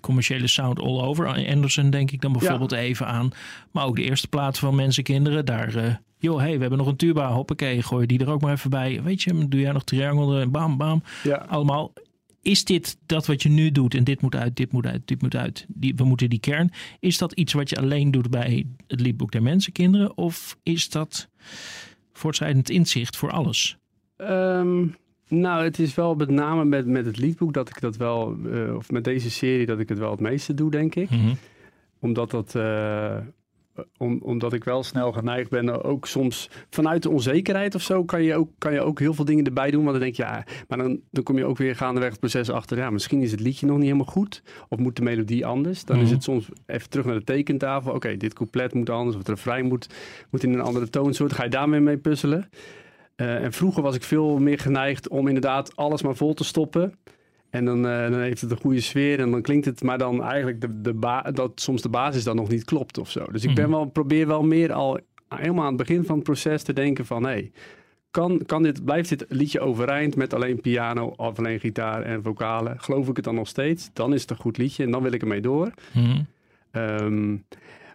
commerciële 0.00 0.46
sound 0.46 0.80
all 0.80 1.00
over. 1.00 1.46
Anderson 1.48 1.90
denk 1.90 2.10
ik 2.10 2.20
dan 2.20 2.32
bijvoorbeeld 2.32 2.72
even 2.72 3.06
aan. 3.06 3.30
Maar 3.70 3.84
ook 3.84 3.96
de 3.96 4.04
eerste 4.04 4.28
plaat 4.28 4.58
van 4.58 4.74
Mensen 4.74 5.02
Kinderen, 5.02 5.44
daar... 5.44 6.00
joh, 6.18 6.38
hey, 6.38 6.54
we 6.54 6.60
hebben 6.60 6.78
nog 6.78 6.86
een 6.86 6.96
tuba, 6.96 7.32
hoppakee, 7.32 7.82
gooi 7.82 8.06
die 8.06 8.18
er 8.18 8.30
ook 8.30 8.40
maar 8.40 8.52
even 8.52 8.70
bij. 8.70 9.02
Weet 9.02 9.22
je, 9.22 9.48
doe 9.48 9.60
jij 9.60 9.72
nog 9.72 9.84
triangle, 9.84 10.40
eh, 10.40 10.46
bam, 10.46 10.76
bam. 10.76 11.02
Ja. 11.22 11.46
Allemaal 11.48 11.92
is 12.42 12.64
dit 12.64 12.98
dat 13.06 13.26
wat 13.26 13.42
je 13.42 13.48
nu 13.48 13.70
doet 13.72 13.94
en 13.94 14.04
dit 14.04 14.20
moet 14.20 14.34
uit, 14.34 14.56
dit 14.56 14.72
moet 14.72 14.86
uit, 14.86 15.02
dit 15.04 15.22
moet 15.22 15.36
uit, 15.36 15.66
die, 15.68 15.94
we 15.94 16.04
moeten 16.04 16.30
die 16.30 16.40
kern. 16.40 16.70
Is 17.00 17.18
dat 17.18 17.32
iets 17.32 17.52
wat 17.52 17.70
je 17.70 17.76
alleen 17.76 18.10
doet 18.10 18.30
bij 18.30 18.66
het 18.86 19.00
liedboek 19.00 19.30
der 19.32 19.42
mensenkinderen 19.42 20.16
of 20.16 20.56
is 20.62 20.88
dat 20.88 21.28
voortschrijdend 22.12 22.70
inzicht 22.70 23.16
voor 23.16 23.30
alles? 23.30 23.76
Ehm, 24.16 24.86
nou, 25.28 25.64
het 25.64 25.78
is 25.78 25.94
wel 25.94 26.14
met 26.14 26.30
name 26.30 26.64
met, 26.64 26.86
met 26.86 27.06
het 27.06 27.18
liedboek 27.18 27.52
dat 27.54 27.68
ik 27.68 27.80
dat 27.80 27.96
wel, 27.96 28.36
eh, 28.52 28.74
of 28.76 28.90
met 28.90 29.04
deze 29.04 29.30
serie, 29.30 29.66
dat 29.66 29.78
ik 29.78 29.88
het 29.88 29.98
wel 29.98 30.10
het 30.10 30.20
meeste 30.20 30.54
doe, 30.54 30.70
denk 30.70 30.94
ik. 30.94 31.08
Omdat 32.00 32.30
dat. 32.30 32.54
eh, 32.54 33.16
om, 33.98 34.18
omdat 34.22 34.52
ik 34.52 34.64
wel 34.64 34.82
snel 34.82 35.12
geneigd 35.12 35.50
ben, 35.50 35.84
ook 35.84 36.06
soms 36.06 36.50
vanuit 36.70 37.02
de 37.02 37.10
onzekerheid 37.10 37.74
of 37.74 37.82
zo, 37.82 38.04
kan 38.04 38.22
je 38.22 38.34
ook, 38.34 38.48
kan 38.58 38.72
je 38.72 38.80
ook 38.80 38.98
heel 38.98 39.14
veel 39.14 39.24
dingen 39.24 39.44
erbij 39.44 39.70
doen. 39.70 39.80
Want 39.84 39.92
dan 39.92 40.00
denk 40.02 40.14
je, 40.16 40.22
ja, 40.22 40.44
maar 40.68 40.78
dan, 40.78 41.00
dan 41.10 41.22
kom 41.22 41.38
je 41.38 41.44
ook 41.44 41.56
weer 41.56 41.76
gaandeweg 41.76 42.10
het 42.10 42.20
proces 42.20 42.50
achter. 42.50 42.76
Ja, 42.76 42.90
misschien 42.90 43.20
is 43.22 43.30
het 43.30 43.40
liedje 43.40 43.66
nog 43.66 43.76
niet 43.76 43.84
helemaal 43.84 44.06
goed. 44.12 44.42
Of 44.68 44.78
moet 44.78 44.96
de 44.96 45.02
melodie 45.02 45.46
anders. 45.46 45.84
Dan 45.84 45.96
is 45.96 46.02
Mhm. 46.04 46.12
het 46.14 46.22
soms 46.22 46.48
even 46.66 46.90
terug 46.90 47.06
naar 47.06 47.14
de 47.18 47.24
tekentafel. 47.24 47.92
Oké, 47.92 48.16
dit 48.16 48.34
couplet 48.34 48.74
moet 48.74 48.90
anders. 48.90 49.16
Of 49.16 49.22
het 49.26 49.30
refrein 49.30 49.66
moet, 49.66 49.86
moet 50.30 50.42
in 50.42 50.52
een 50.52 50.60
andere 50.60 50.90
toonsoort. 50.90 51.32
Ga 51.32 51.44
je 51.44 51.50
daarmee 51.50 51.80
mee 51.80 51.96
puzzelen. 51.98 52.48
Eh, 53.16 53.42
en 53.44 53.52
vroeger 53.52 53.82
was 53.82 53.94
ik 53.94 54.02
veel 54.02 54.38
meer 54.38 54.58
geneigd 54.58 55.08
om 55.08 55.26
inderdaad 55.26 55.76
alles 55.76 56.02
maar 56.02 56.16
vol 56.16 56.34
te 56.34 56.44
stoppen. 56.44 56.94
En 57.52 57.64
dan, 57.64 57.86
eh, 57.88 58.10
dan 58.10 58.20
heeft 58.20 58.40
het 58.40 58.50
een 58.50 58.60
goede 58.60 58.80
sfeer 58.80 59.20
en 59.20 59.30
dan 59.30 59.42
klinkt 59.42 59.64
het, 59.66 59.82
maar 59.82 59.98
dan 59.98 60.22
eigenlijk 60.22 60.60
de, 60.60 60.80
de 60.80 60.92
ba- 60.94 61.30
dat 61.30 61.52
soms 61.60 61.82
de 61.82 61.88
basis 61.88 62.24
dan 62.24 62.36
nog 62.36 62.48
niet 62.48 62.64
klopt 62.64 62.98
of 62.98 63.10
zo. 63.10 63.24
Dus 63.32 63.44
ik 63.44 63.54
ben 63.54 63.64
Mhm. 63.68 63.72
wel, 63.72 63.84
probeer 63.84 64.26
wel 64.26 64.42
meer 64.42 64.72
al 64.72 64.98
helemaal 65.28 65.62
aan 65.64 65.68
het 65.78 65.86
begin 65.86 66.04
van 66.04 66.14
het 66.14 66.24
proces 66.24 66.62
te 66.62 66.72
denken 66.72 67.06
van 67.06 67.26
hé, 67.26 67.50
kan, 68.10 68.42
kan 68.46 68.62
dit, 68.62 68.84
blijft 68.84 69.08
dit 69.08 69.24
liedje 69.28 69.60
overeind 69.60 70.16
met 70.16 70.34
alleen 70.34 70.60
piano 70.60 71.12
of 71.16 71.38
alleen 71.38 71.60
gitaar 71.60 72.02
en 72.02 72.22
vocalen? 72.22 72.80
Geloof 72.80 73.08
ik 73.08 73.16
het 73.16 73.24
dan 73.24 73.34
nog 73.34 73.48
steeds? 73.48 73.90
Dan 73.92 74.14
is 74.14 74.20
het 74.20 74.30
een 74.30 74.36
goed 74.36 74.58
liedje 74.58 74.84
en 74.84 74.90
dan 74.90 75.02
wil 75.02 75.12
ik 75.12 75.22
ermee 75.22 75.40
door. 75.40 75.70
Mhm. 75.94 76.20
Ehm, 76.70 77.32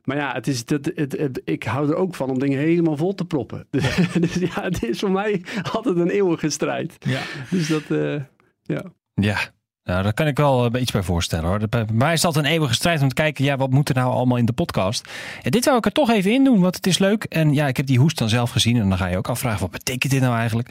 maar 0.04 0.18
ja, 0.18 0.34
het 0.34 0.48
is, 0.48 0.64
het- 0.68 1.42
ik 1.46 1.64
hou 1.64 1.90
er 1.90 1.96
ook 1.96 2.16
van 2.16 2.30
om 2.30 2.40
dingen 2.40 2.60
helemaal 2.60 2.98
vol 2.98 3.16
te 3.16 3.26
proppen. 3.26 3.68
dus 4.20 4.34
ja, 4.34 4.62
het 4.62 4.84
is 4.84 5.00
voor 5.00 5.12
mij 5.12 5.42
altijd 5.72 5.96
een 5.98 6.10
eeuwige 6.10 6.50
strijd. 6.50 6.96
Ja. 7.00 7.22
Dus 7.50 7.68
dat, 7.68 7.84
eh, 7.92 8.22
ja. 8.64 8.84
Ja, 9.22 9.38
nou, 9.84 10.04
daar 10.04 10.14
kan 10.14 10.28
ik 10.28 10.38
wel 10.38 10.66
eh, 10.66 10.82
iets 10.82 10.92
bij 10.92 11.04
voorstellen 11.04 11.50
hoor. 11.50 11.70
Bij 11.70 11.86
mij 11.94 12.14
is 12.14 12.22
dat 12.22 12.36
een 12.36 12.46
eeuwige 12.46 12.74
strijd 12.74 13.02
om 13.02 13.08
te 13.08 13.14
kijken, 13.14 13.46
ja, 13.46 13.58
wat 13.58 13.70
moet 13.70 13.90
er 13.90 13.96
nou 13.96 14.12
allemaal 14.12 14.38
in 14.38 14.46
de 14.46 14.54
podcast? 14.54 15.10
En 15.42 15.52
dit 15.52 15.66
wou 15.66 15.78
ik 15.78 15.86
er 15.86 15.92
toch 15.92 16.10
even 16.10 16.32
in 16.34 16.44
doen, 16.44 16.60
want 16.60 16.76
het 16.76 16.88
is 16.88 16.98
leuk. 16.98 17.24
En 17.24 17.54
ja, 17.54 17.68
ik 17.68 17.78
heb 17.78 17.86
die 17.86 18.00
hoest 18.00 18.18
dan 18.18 18.30
zelf 18.30 18.52
gezien 18.52 18.78
en 18.78 18.90
dan 18.90 18.98
ga 18.98 19.08
je 19.08 19.18
ook 19.18 19.30
afvragen, 19.30 19.60
wat 19.60 19.72
betekent 19.72 20.12
dit 20.12 20.22
nou 20.22 20.36
eigenlijk? 20.38 20.70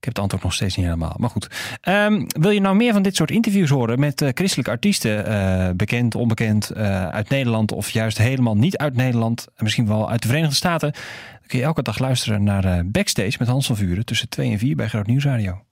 Ik 0.00 0.06
heb 0.06 0.14
het 0.14 0.22
antwoord 0.22 0.42
nog 0.42 0.54
steeds 0.54 0.76
niet 0.76 0.86
helemaal. 0.86 1.14
Maar 1.18 1.30
goed. 1.30 1.48
Ehm, 1.80 2.24
wil 2.26 2.50
je 2.50 2.60
nou 2.60 2.76
meer 2.76 2.92
van 2.92 3.02
dit 3.02 3.16
soort 3.16 3.30
interviews 3.30 3.70
horen 3.70 4.00
met 4.00 4.22
eh, 4.22 4.28
christelijke 4.34 4.70
artiesten? 4.70 5.26
eh, 5.26 5.70
bekend, 5.74 6.14
onbekend, 6.14 6.70
eh, 6.70 7.08
uit 7.08 7.28
Nederland 7.28 7.72
of 7.72 7.90
juist 7.90 8.18
helemaal 8.18 8.56
niet 8.56 8.76
uit 8.76 8.96
Nederland. 8.96 9.46
En 9.56 9.64
misschien 9.64 9.86
wel 9.86 10.10
uit 10.10 10.22
de 10.22 10.28
Verenigde 10.28 10.54
Staten. 10.54 10.92
Dan 10.92 11.46
kun 11.46 11.58
je 11.58 11.64
elke 11.64 11.82
dag 11.82 11.98
luisteren 11.98 12.42
naar 12.42 12.64
eh, 12.64 12.80
Backstage 12.84 13.36
met 13.38 13.48
Hans 13.48 13.66
van 13.66 13.76
Vuren 13.76 14.04
tussen 14.04 14.28
2 14.28 14.50
en 14.50 14.58
4 14.58 14.76
bij 14.76 14.88
Groot 14.88 15.06
Nieuwsradio. 15.06 15.62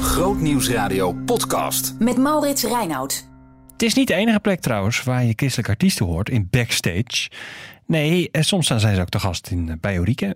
Grootnieuwsradio 0.00 1.12
podcast. 1.12 1.94
Met 1.98 2.16
Maurits 2.16 2.62
Reinoud. 2.64 3.28
Het 3.72 3.82
is 3.82 3.94
niet 3.94 4.08
de 4.08 4.14
enige 4.14 4.40
plek 4.40 4.60
trouwens 4.60 5.02
waar 5.02 5.24
je 5.24 5.32
christelijke 5.36 5.70
artiesten 5.70 6.06
hoort 6.06 6.30
in 6.30 6.48
backstage. 6.50 7.28
Nee, 7.86 8.28
eh, 8.32 8.42
soms 8.42 8.68
dan 8.68 8.80
zijn 8.80 8.94
ze 8.94 9.00
ook 9.00 9.08
te 9.08 9.18
gast 9.18 9.48
in, 9.50 9.68
eh, 9.68 9.74
bij. 9.80 9.94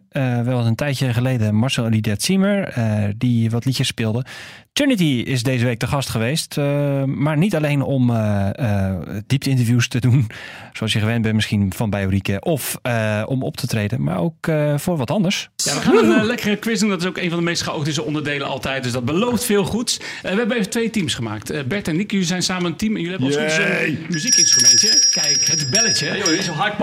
Eh 0.09 0.41
wel 0.41 0.59
eens 0.59 0.67
een 0.67 0.75
tijdje 0.75 1.13
geleden 1.13 1.55
Marcel 1.55 1.89
Lidet 1.89 2.23
Siemer, 2.23 2.69
eh, 2.69 3.05
die 3.17 3.51
wat 3.51 3.65
liedjes 3.65 3.87
speelde. 3.87 4.25
Trinity 4.73 5.23
is 5.27 5.43
deze 5.43 5.65
week 5.65 5.79
te 5.79 5.87
gast 5.87 6.09
geweest. 6.09 6.59
eh, 6.59 7.05
maar 7.05 7.37
niet 7.37 7.57
alleen 7.57 7.83
om 7.83 8.11
eh 8.11 8.49
eh, 8.55 8.97
diepte-interviews 9.27 9.89
te 9.89 10.01
doen, 10.01 10.27
zoals 10.73 10.93
je 10.93 10.99
gewend 10.99 11.23
bent 11.23 11.35
misschien 11.35 11.73
van 11.77 11.91
bij. 11.91 12.39
Of 12.41 12.79
eh, 12.83 13.23
om 13.27 13.43
op 13.43 13.57
te 13.57 13.67
treden, 13.67 14.03
maar 14.03 14.19
ook 14.19 14.47
eh, 14.47 14.79
voor 14.79 14.97
wat 14.97 15.11
anders. 15.11 15.49
Ja, 15.57 15.75
we 15.75 15.81
gaan 15.81 15.97
een 16.11 16.25
lekkere 16.25 16.57
quiz 16.57 16.81
doen. 16.81 16.89
Dat 16.89 17.01
is 17.01 17.07
ook 17.09 17.19
een 17.19 17.29
van 17.29 17.39
de 17.39 17.45
meest 17.45 17.63
chaotische 17.63 18.03
onderdelen 18.05 18.47
altijd. 18.47 18.83
Dus 18.83 18.93
dat 18.93 19.05
belooft 19.05 19.45
veel 19.45 19.65
goeds. 19.65 19.99
Eh, 20.23 20.31
we 20.33 20.39
hebben 20.39 20.57
even 20.57 20.71
twee 20.71 20.91
teams 20.91 21.15
gemaakt. 21.15 21.69
Bert 21.69 21.89
en 21.89 21.97
Nick, 21.97 22.11
jullie 22.11 22.27
zijn 22.27 22.43
samen 22.43 22.65
een 22.71 22.77
team. 22.77 22.97
En 22.97 23.01
jullie 23.03 23.19
hebben 23.19 23.43
ons 23.43 23.57
een 23.59 23.99
muziekinstrumentje. 24.09 25.09
Kijk, 25.11 25.47
het 25.49 25.71
belletje. 25.71 26.07
joh, 26.17 26.27
dit 26.27 26.39
is 26.39 26.47
een 26.47 26.55
hard, 26.55 26.79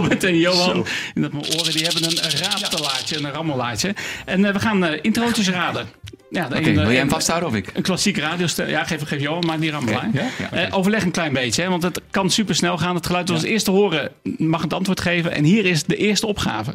man. 0.00 0.10
En 0.10 0.16
eh, 0.16 0.18
Albert 0.18 0.24
en 0.24 0.38
Johan, 0.38 0.86
in 1.14 1.22
dat 1.22 1.32
mijn 1.32 1.44
oren, 1.58 1.72
die 1.72 1.84
hebben 1.84 2.04
een 2.04 2.18
raadtelaartje, 2.18 3.18
een 3.18 3.32
rammelaartje. 3.32 3.94
En 4.24 4.44
eh, 4.44 4.52
we 4.52 4.60
gaan 4.60 4.84
eh 4.84 4.98
introotjes 5.02 5.48
raden. 5.48 5.88
Ja, 6.30 6.48
de 6.48 6.56
Oké, 6.56 6.68
een, 6.68 6.74
wil 6.74 6.86
jij 6.86 6.96
hem 6.96 7.08
vasthouden 7.08 7.48
of 7.48 7.54
ik? 7.54 7.70
Een 7.74 7.82
klassiek 7.82 8.16
radiostel. 8.16 8.66
Ja, 8.66 8.84
geef, 8.84 9.02
geef 9.02 9.20
Johan 9.20 9.46
maar 9.46 9.60
die 9.60 9.70
rammelaar. 9.70 10.08
Ja? 10.12 10.26
Ja. 10.38 10.50
Eh, 10.50 10.76
overleg 10.76 11.02
een 11.02 11.10
klein 11.10 11.32
beetje, 11.32 11.62
hè, 11.62 11.68
want 11.68 11.82
het 11.82 12.00
kan 12.10 12.30
super 12.30 12.54
snel 12.54 12.78
gaan. 12.78 12.94
Het 12.94 13.06
geluid 13.06 13.26
dat 13.26 13.36
we 13.36 13.42
als 13.42 13.52
eerste 13.52 13.70
horen 13.70 14.10
mag 14.36 14.62
het 14.62 14.72
antwoord 14.72 15.00
geven. 15.00 15.32
En 15.32 15.44
hier 15.44 15.64
is 15.64 15.84
de 15.84 15.96
eerste 15.96 16.26
opgave. 16.26 16.74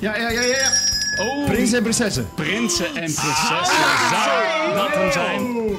Ja, 0.00 0.16
ja, 0.16 0.30
ja, 0.30 0.40
ja. 0.40 0.56
ja. 0.56 0.70
Oh, 1.24 1.46
Prins 1.46 1.72
en 1.72 1.82
prinsessen. 1.82 2.28
Prinsen 2.34 2.86
en 2.86 2.92
prinsessen. 2.92 3.66
Zou 4.10 4.74
dat 4.74 4.94
hem 4.94 5.12
zijn? 5.12 5.76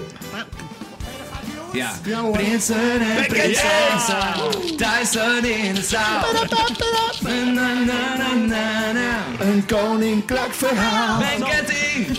Ja. 1.74 1.92
Prinsen 2.32 3.01
en 3.01 3.25
prinsessen, 3.27 4.77
duizenden 4.77 5.58
in 5.58 5.74
de 5.74 5.82
zaal. 5.82 6.22
Na, 7.22 7.44
na, 7.44 7.74
na, 7.84 8.15
na, 8.18 8.34
na, 8.34 8.92
na. 8.92 9.24
Een 9.39 9.65
koninklijk 9.65 10.53
verhaal. 10.53 11.20
Mijn 11.20 11.44
ketting! 11.44 12.18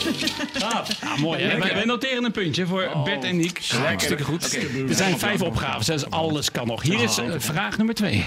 Ah, 1.01 1.19
mooi 1.19 1.43
hè? 1.43 1.59
Wij, 1.59 1.75
wij 1.75 1.85
noteren 1.85 2.25
een 2.25 2.33
puntje 2.33 2.67
voor 2.67 2.91
Bert 3.05 3.25
en 3.25 3.37
Niek. 3.37 3.67
Hartstikke 3.69 4.25
goed. 4.25 4.59
Er 4.89 4.95
zijn 4.95 5.19
vijf 5.19 5.43
opgaven, 5.43 5.93
dus 5.93 6.11
alles 6.11 6.51
kan 6.51 6.67
nog. 6.67 6.83
Hier 6.83 7.03
is 7.03 7.19
eh, 7.19 7.25
vraag 7.39 7.77
nummer 7.77 7.95
twee. 7.95 8.25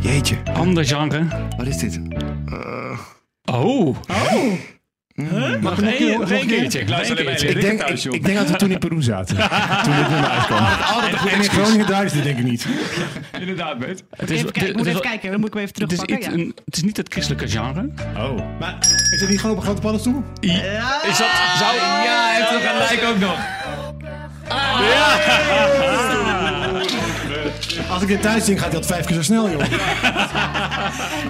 Jeetje. 0.00 0.36
Ander 0.54 0.86
genre. 0.86 1.48
Wat 1.56 1.66
is 1.66 1.76
dit? 1.76 2.00
Oh. 3.44 3.96
Mag 4.06 4.32
nog 5.14 5.80
één, 5.82 6.20
nog 6.20 6.30
één 6.30 6.46
keertje. 6.46 6.80
Ik 6.80 6.88
luister 6.88 7.18
Ik 7.18 7.26
denk, 7.60 7.82
ik, 7.82 8.04
ik 8.04 8.24
denk 8.24 8.38
dat 8.38 8.50
we 8.50 8.56
toen 8.56 8.70
in 8.70 8.78
Peru 8.78 9.02
zaten. 9.02 9.36
toen 9.84 9.96
dit 9.96 10.08
nummer 10.08 10.30
uitkwam. 10.30 10.64
En 11.28 11.42
in 11.42 11.48
Groningen 11.50 11.86
dit 12.12 12.22
denk 12.22 12.38
ik 12.38 12.44
niet. 12.44 12.66
Inderdaad, 13.40 13.78
Bert. 13.78 14.02
Het 14.10 14.30
Even 14.30 14.52
kijken, 14.52 14.70
ik 14.70 14.76
moet 14.76 14.86
het 14.86 14.94
even 14.94 15.08
kijken, 15.08 15.30
dan 15.30 15.40
moet 15.40 15.48
ik 15.48 15.54
hem 15.54 15.62
even 15.62 15.82
Het 15.82 15.92
is, 15.92 15.98
terugpakken. 15.98 16.38
ja. 16.38 16.44
een- 16.44 16.54
het 16.64 16.76
is 16.76 16.82
niet 16.82 16.96
het 16.96 17.12
christelijke 17.12 17.48
genre. 17.48 17.88
Oh. 18.16 18.58
Maar 18.60 18.76
is 19.14 19.20
het 19.20 19.28
niet 19.30 19.40
gewoon 19.40 19.56
op 19.56 19.62
een 19.62 19.66
grote 19.66 19.80
paddenstoel? 19.80 20.22
Is 20.40 20.52
dat, 21.18 21.30
zou, 21.58 21.74
Ja, 21.76 22.28
hij 22.28 22.36
heeft 22.36 22.50
er 22.64 22.70
gelijk 22.70 23.04
ook 23.14 23.18
nog. 23.18 23.38
Als 27.88 28.02
ik 28.02 28.08
dit 28.08 28.22
thuis 28.22 28.44
zing, 28.44 28.60
gaat 28.60 28.70
hij 28.72 28.80
dat 28.80 28.88
vijf 28.88 29.06
keer 29.06 29.16
zo 29.16 29.22
snel, 29.22 29.50
joh. 29.50 29.60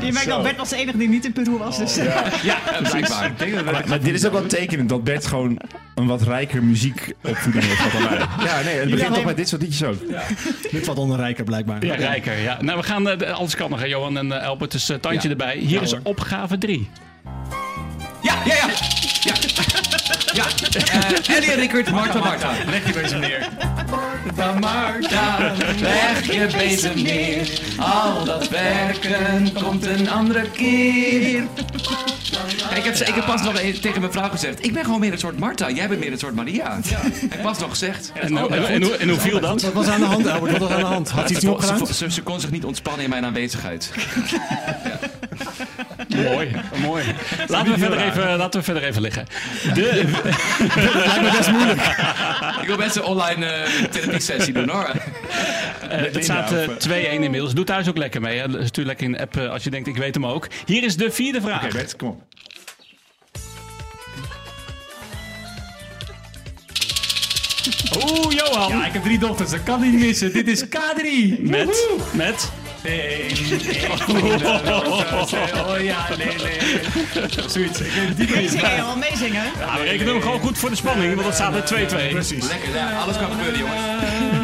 Je 0.00 0.12
merkt 0.12 0.28
dat 0.28 0.42
Bert 0.42 0.56
was 0.56 0.68
de 0.68 0.76
enige 0.76 0.98
die 0.98 1.08
niet 1.08 1.24
in 1.24 1.32
Peru 1.32 1.56
was. 1.58 1.78
Dus, 1.78 1.98
Oh, 1.98 2.04
Ja, 2.42 2.58
blijkbaar. 2.82 3.32
Maar, 3.64 3.82
maar 3.88 4.00
dit 4.00 4.14
is 4.14 4.26
ook 4.26 4.32
wel 4.32 4.46
tekenend 4.46 4.88
dat 4.88 5.04
Bert 5.04 5.26
gewoon 5.26 5.58
een 5.94 6.06
wat 6.06 6.22
rijker 6.22 6.62
muziekopvoeding 6.64 7.64
heeft 7.64 7.92
dan 7.92 8.02
wij. 8.08 8.18
Ja, 8.18 8.60
nee, 8.64 8.74
het 8.74 8.90
begint 8.90 9.14
toch 9.14 9.24
bij 9.24 9.34
dit 9.34 9.48
soort 9.48 9.62
liedjes 9.62 9.82
ook. 9.88 9.98
Dit 10.70 10.84
valt 10.84 10.98
onder 10.98 11.16
rijker 11.18 11.44
blijkbaar. 11.44 11.84
Ja, 11.86 11.94
rijker. 11.94 12.38
Ja. 12.40 12.58
Nou, 12.62 12.78
we 12.78 12.84
gaan, 12.84 13.08
eh, 13.08 13.18
de- 13.18 13.32
alles 13.32 13.54
kan 13.56 13.70
nog, 13.70 13.80
hè, 13.80 13.86
Johan 13.86 14.18
en 14.18 14.26
uh, 14.26 14.46
Albert. 14.46 14.70
Dus 14.72 14.88
eh, 14.88 14.96
tandje 14.96 15.28
Ja. 15.28 15.30
erbij. 15.30 15.56
Hier 15.56 15.82
is 15.82 15.94
opgave 16.02 16.58
drie. 16.58 16.90
Ja, 18.22 18.34
ja, 18.44 18.54
ja. 18.54 18.66
Ja. 19.20 19.32
Ja. 20.32 20.44
Eh, 21.26 21.36
Ellie 21.36 21.50
en 21.50 21.58
Rickert, 21.58 21.90
Marta, 21.90 22.18
Marta. 22.18 22.50
Leg 22.70 22.86
je 22.86 22.92
bezem 23.00 23.20
neer. 23.20 23.48
Marta, 23.90 24.52
Marta, 24.58 25.52
leg 25.80 26.32
je 26.32 26.46
bezem 26.58 27.02
neer. 27.02 27.48
Al 27.78 28.24
dat 28.24 28.48
werken 28.48 29.52
komt 29.62 29.86
een 29.86 30.10
andere 30.10 30.50
keer. 30.50 31.42
Kijk, 32.68 32.84
ik 32.84 32.84
heb, 32.84 33.08
ik 33.08 33.14
heb 33.14 33.24
pas 33.26 33.42
nog 33.42 33.58
tegen 33.80 34.00
mijn 34.00 34.12
vrouw 34.12 34.28
gezegd. 34.28 34.64
Ik 34.64 34.72
ben 34.72 34.84
gewoon 34.84 35.00
meer 35.00 35.12
een 35.12 35.18
soort 35.18 35.38
Marta. 35.38 35.70
Jij 35.70 35.88
bent 35.88 36.00
meer 36.00 36.12
een 36.12 36.18
soort 36.18 36.34
Maria. 36.34 36.78
Heb 36.84 37.32
ik 37.34 37.42
pas 37.42 37.58
nog 37.58 37.70
gezegd. 37.70 38.12
En, 38.20 38.36
hoe- 38.38 38.48
en, 38.48 38.66
en, 38.66 38.82
hoe- 38.82 38.96
en 38.96 39.08
hoe 39.08 39.18
viel 39.20 39.40
dat? 39.40 39.62
Wat 39.62 39.72
was 39.72 39.86
aan 39.86 40.00
de 40.00 40.06
hand, 40.06 40.26
Albert? 40.26 40.52
Wat 40.58 40.60
was 40.60 40.70
aan 40.70 40.80
de 40.80 40.86
hand? 40.86 41.10
Had 41.10 41.22
hij 41.24 41.30
iets 41.30 41.32
niet 41.32 41.42
Ze, 41.42 41.50
opgeruimd? 41.50 41.88
ze, 41.88 42.10
ze 42.10 42.22
kon 42.22 42.40
zich 42.40 42.50
niet 42.50 42.64
ontspannen 42.64 43.04
in 43.04 43.10
mijn 43.10 43.24
aanwezigheid. 43.24 43.90
Mooi, 46.14 46.50
mooi. 46.82 47.04
Laten 47.46 47.72
we, 47.72 47.78
verder 47.78 47.98
even, 47.98 48.36
laten 48.36 48.60
we 48.60 48.66
verder 48.66 48.82
even 48.84 49.02
liggen. 49.02 49.26
De, 49.74 50.00
Ik 52.62 52.66
wil 52.66 52.76
best 52.76 52.96
een 52.96 53.02
online 53.02 53.46
eh 53.46 53.84
therapie-sessie 53.90 54.52
doen 54.52 54.68
hoor. 54.68 54.90
eh, 55.88 56.12
het 56.12 56.24
staat 56.24 56.52
eh, 56.52 56.68
2-1 57.18 57.20
inmiddels. 57.20 57.54
Doe 57.54 57.64
thuis 57.64 57.88
ook 57.88 57.96
lekker 57.96 58.20
mee. 58.20 58.38
Hè. 58.38 58.66
Stuur 58.66 58.84
lekker 58.84 59.04
in 59.06 59.12
de 59.12 59.20
app 59.20 59.36
als 59.36 59.64
je 59.64 59.70
denkt, 59.70 59.88
ik 59.88 59.96
weet 59.96 60.14
hem 60.14 60.26
ook. 60.26 60.48
Hier 60.66 60.84
is 60.84 60.96
de 60.96 61.10
vierde 61.10 61.40
vraag. 61.40 61.64
Oké, 61.64 61.72
Bert, 61.72 61.96
kom 61.96 62.08
op. 62.08 62.22
Oeh, 68.10 68.32
Johan. 68.32 68.84
ik 68.84 68.92
heb 68.92 69.02
drie 69.02 69.18
dochters, 69.18 69.50
dat 69.50 69.62
kan 69.62 69.80
niet 69.80 70.00
missen. 70.00 70.32
Dit 70.32 70.48
is 70.48 70.64
K3. 70.64 71.40
Met, 71.40 71.88
met. 72.12 72.50
Oh 72.84 72.90
ja, 75.80 76.08
nee, 76.16 76.36
nee. 76.42 76.58
Zoiets. 77.46 77.80
Meezingen, 78.16 78.76
Johan, 78.76 78.98
meezingen. 78.98 79.44
Ja, 79.58 79.78
we 79.78 79.84
rekenen 79.84 80.12
hem 80.12 80.22
gewoon 80.22 80.40
goed 80.40 80.58
voor 80.58 80.70
de 80.70 80.76
spanning, 80.76 81.14
want 81.14 81.26
het 81.26 81.34
staat 81.34 81.70
er 81.70 82.08
2-2. 82.08 82.10
Precies. 82.10 82.46
Lekker, 82.48 82.74
ja, 82.74 82.98
alles 82.98 83.16
kan 83.16 83.30
gebeuren 83.30 83.58
jongens. 83.58 84.43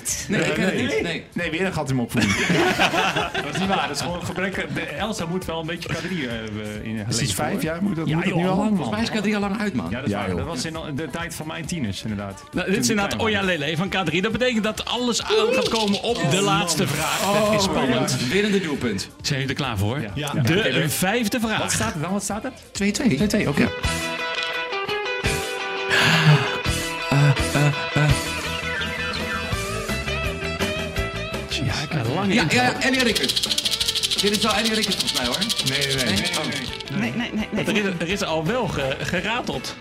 Niet? 0.00 0.24
Nee, 0.28 0.40
ik 0.40 0.80
niet. 0.80 1.02
Nee. 1.02 1.24
Nee, 1.32 1.50
weer 1.50 1.66
een 1.66 1.72
gat 1.72 1.88
in 1.90 1.94
mijn 1.94 2.06
opvoeding. 2.06 2.34
Dat 3.44 3.54
is 3.54 3.60
niet 3.60 3.68
waar. 3.68 3.86
Dat 3.88 3.96
is 3.96 4.02
gewoon 4.02 4.24
gebrek. 4.24 4.66
De 4.74 4.80
Elsa 4.80 5.26
moet 5.26 5.44
wel 5.44 5.60
een 5.60 5.66
beetje 5.66 5.88
K3 5.88 6.28
hebben 6.30 6.84
in 6.84 7.02
Precies 7.04 7.34
vijf 7.34 7.62
jaar 7.62 7.82
moet 7.82 7.96
dat, 7.96 8.08
Ja, 8.08 8.14
moet 8.14 8.24
dat 8.24 8.32
joh, 8.34 8.42
nu 8.42 8.48
al? 8.48 8.56
lang, 8.56 8.68
Volgens 8.68 8.90
mij 8.90 9.02
is 9.02 9.10
Kadri 9.10 9.34
al 9.34 9.40
lang 9.40 9.58
uit 9.60 9.74
man. 9.74 9.90
Ja, 9.90 9.96
dat 9.96 10.04
is 10.06 10.10
Ja, 10.10 10.18
waar. 10.18 10.28
joh. 10.28 10.36
Dat 10.36 10.46
was 10.46 10.64
in 10.64 10.76
de 10.94 11.08
tijd 11.10 11.34
van 11.34 11.46
mijn 11.46 11.66
tieners, 11.66 12.02
inderdaad. 12.02 12.42
Nou, 12.52 12.70
dit 12.70 12.78
is 12.82 12.88
inderdaad 12.90 13.20
Oja 13.20 13.42
Lele 13.42 13.76
van 13.76 13.88
K3. 13.88 14.20
Dat 14.20 14.32
betekent 14.32 14.64
dat 14.64 14.84
alles 14.84 15.22
aan 15.22 15.52
gaat 15.54 15.68
komen 15.68 16.02
op 16.02 16.30
de 16.30 16.40
laatste 16.40 16.86
vraag. 16.86 17.32
Dat 17.50 17.52
is 17.58 17.62
spannend. 17.64 18.16
Winnende 18.28 18.60
doelpunt. 18.60 19.08
Zijn 19.22 19.40
jullie 19.40 19.54
er 19.56 19.62
klaar 19.62 19.78
voor? 19.78 19.98
Ja. 20.14 20.32
De 20.32 20.88
vijfde 20.88 21.40
vraag. 21.40 21.58
Wat 21.58 21.72
staat 21.72 21.94
er 21.94 22.00
dan? 22.00 22.12
Wat 22.12 22.22
staat 22.22 22.44
er? 22.44 22.52
2-2. 22.72 23.44
2-2, 23.44 23.48
oké. 23.48 23.68
Lange 32.20 32.34
Ja, 32.34 32.44
ja, 32.50 32.62
ja, 32.62 32.80
Ellie 32.82 33.02
Rickert. 33.02 33.42
Dit 34.22 34.36
is 34.36 34.42
wel 34.42 34.54
Ellie 34.54 34.74
Rickert 34.74 34.94
volgens 34.94 35.18
mij 35.18 35.26
hoor. 35.26 35.38
Nee, 35.68 36.04
nee, 36.04 36.04
nee. 36.04 36.30
Oh. 36.38 36.98
Nee, 37.00 37.12
nee, 37.12 37.30
nee. 37.32 37.64
nee. 37.64 37.64
Er 37.64 37.76
is, 37.86 37.94
er 37.98 38.08
is 38.08 38.22
al 38.22 38.46
wel 38.46 38.68
ge- 38.68 38.96
gerateld. 39.00 39.76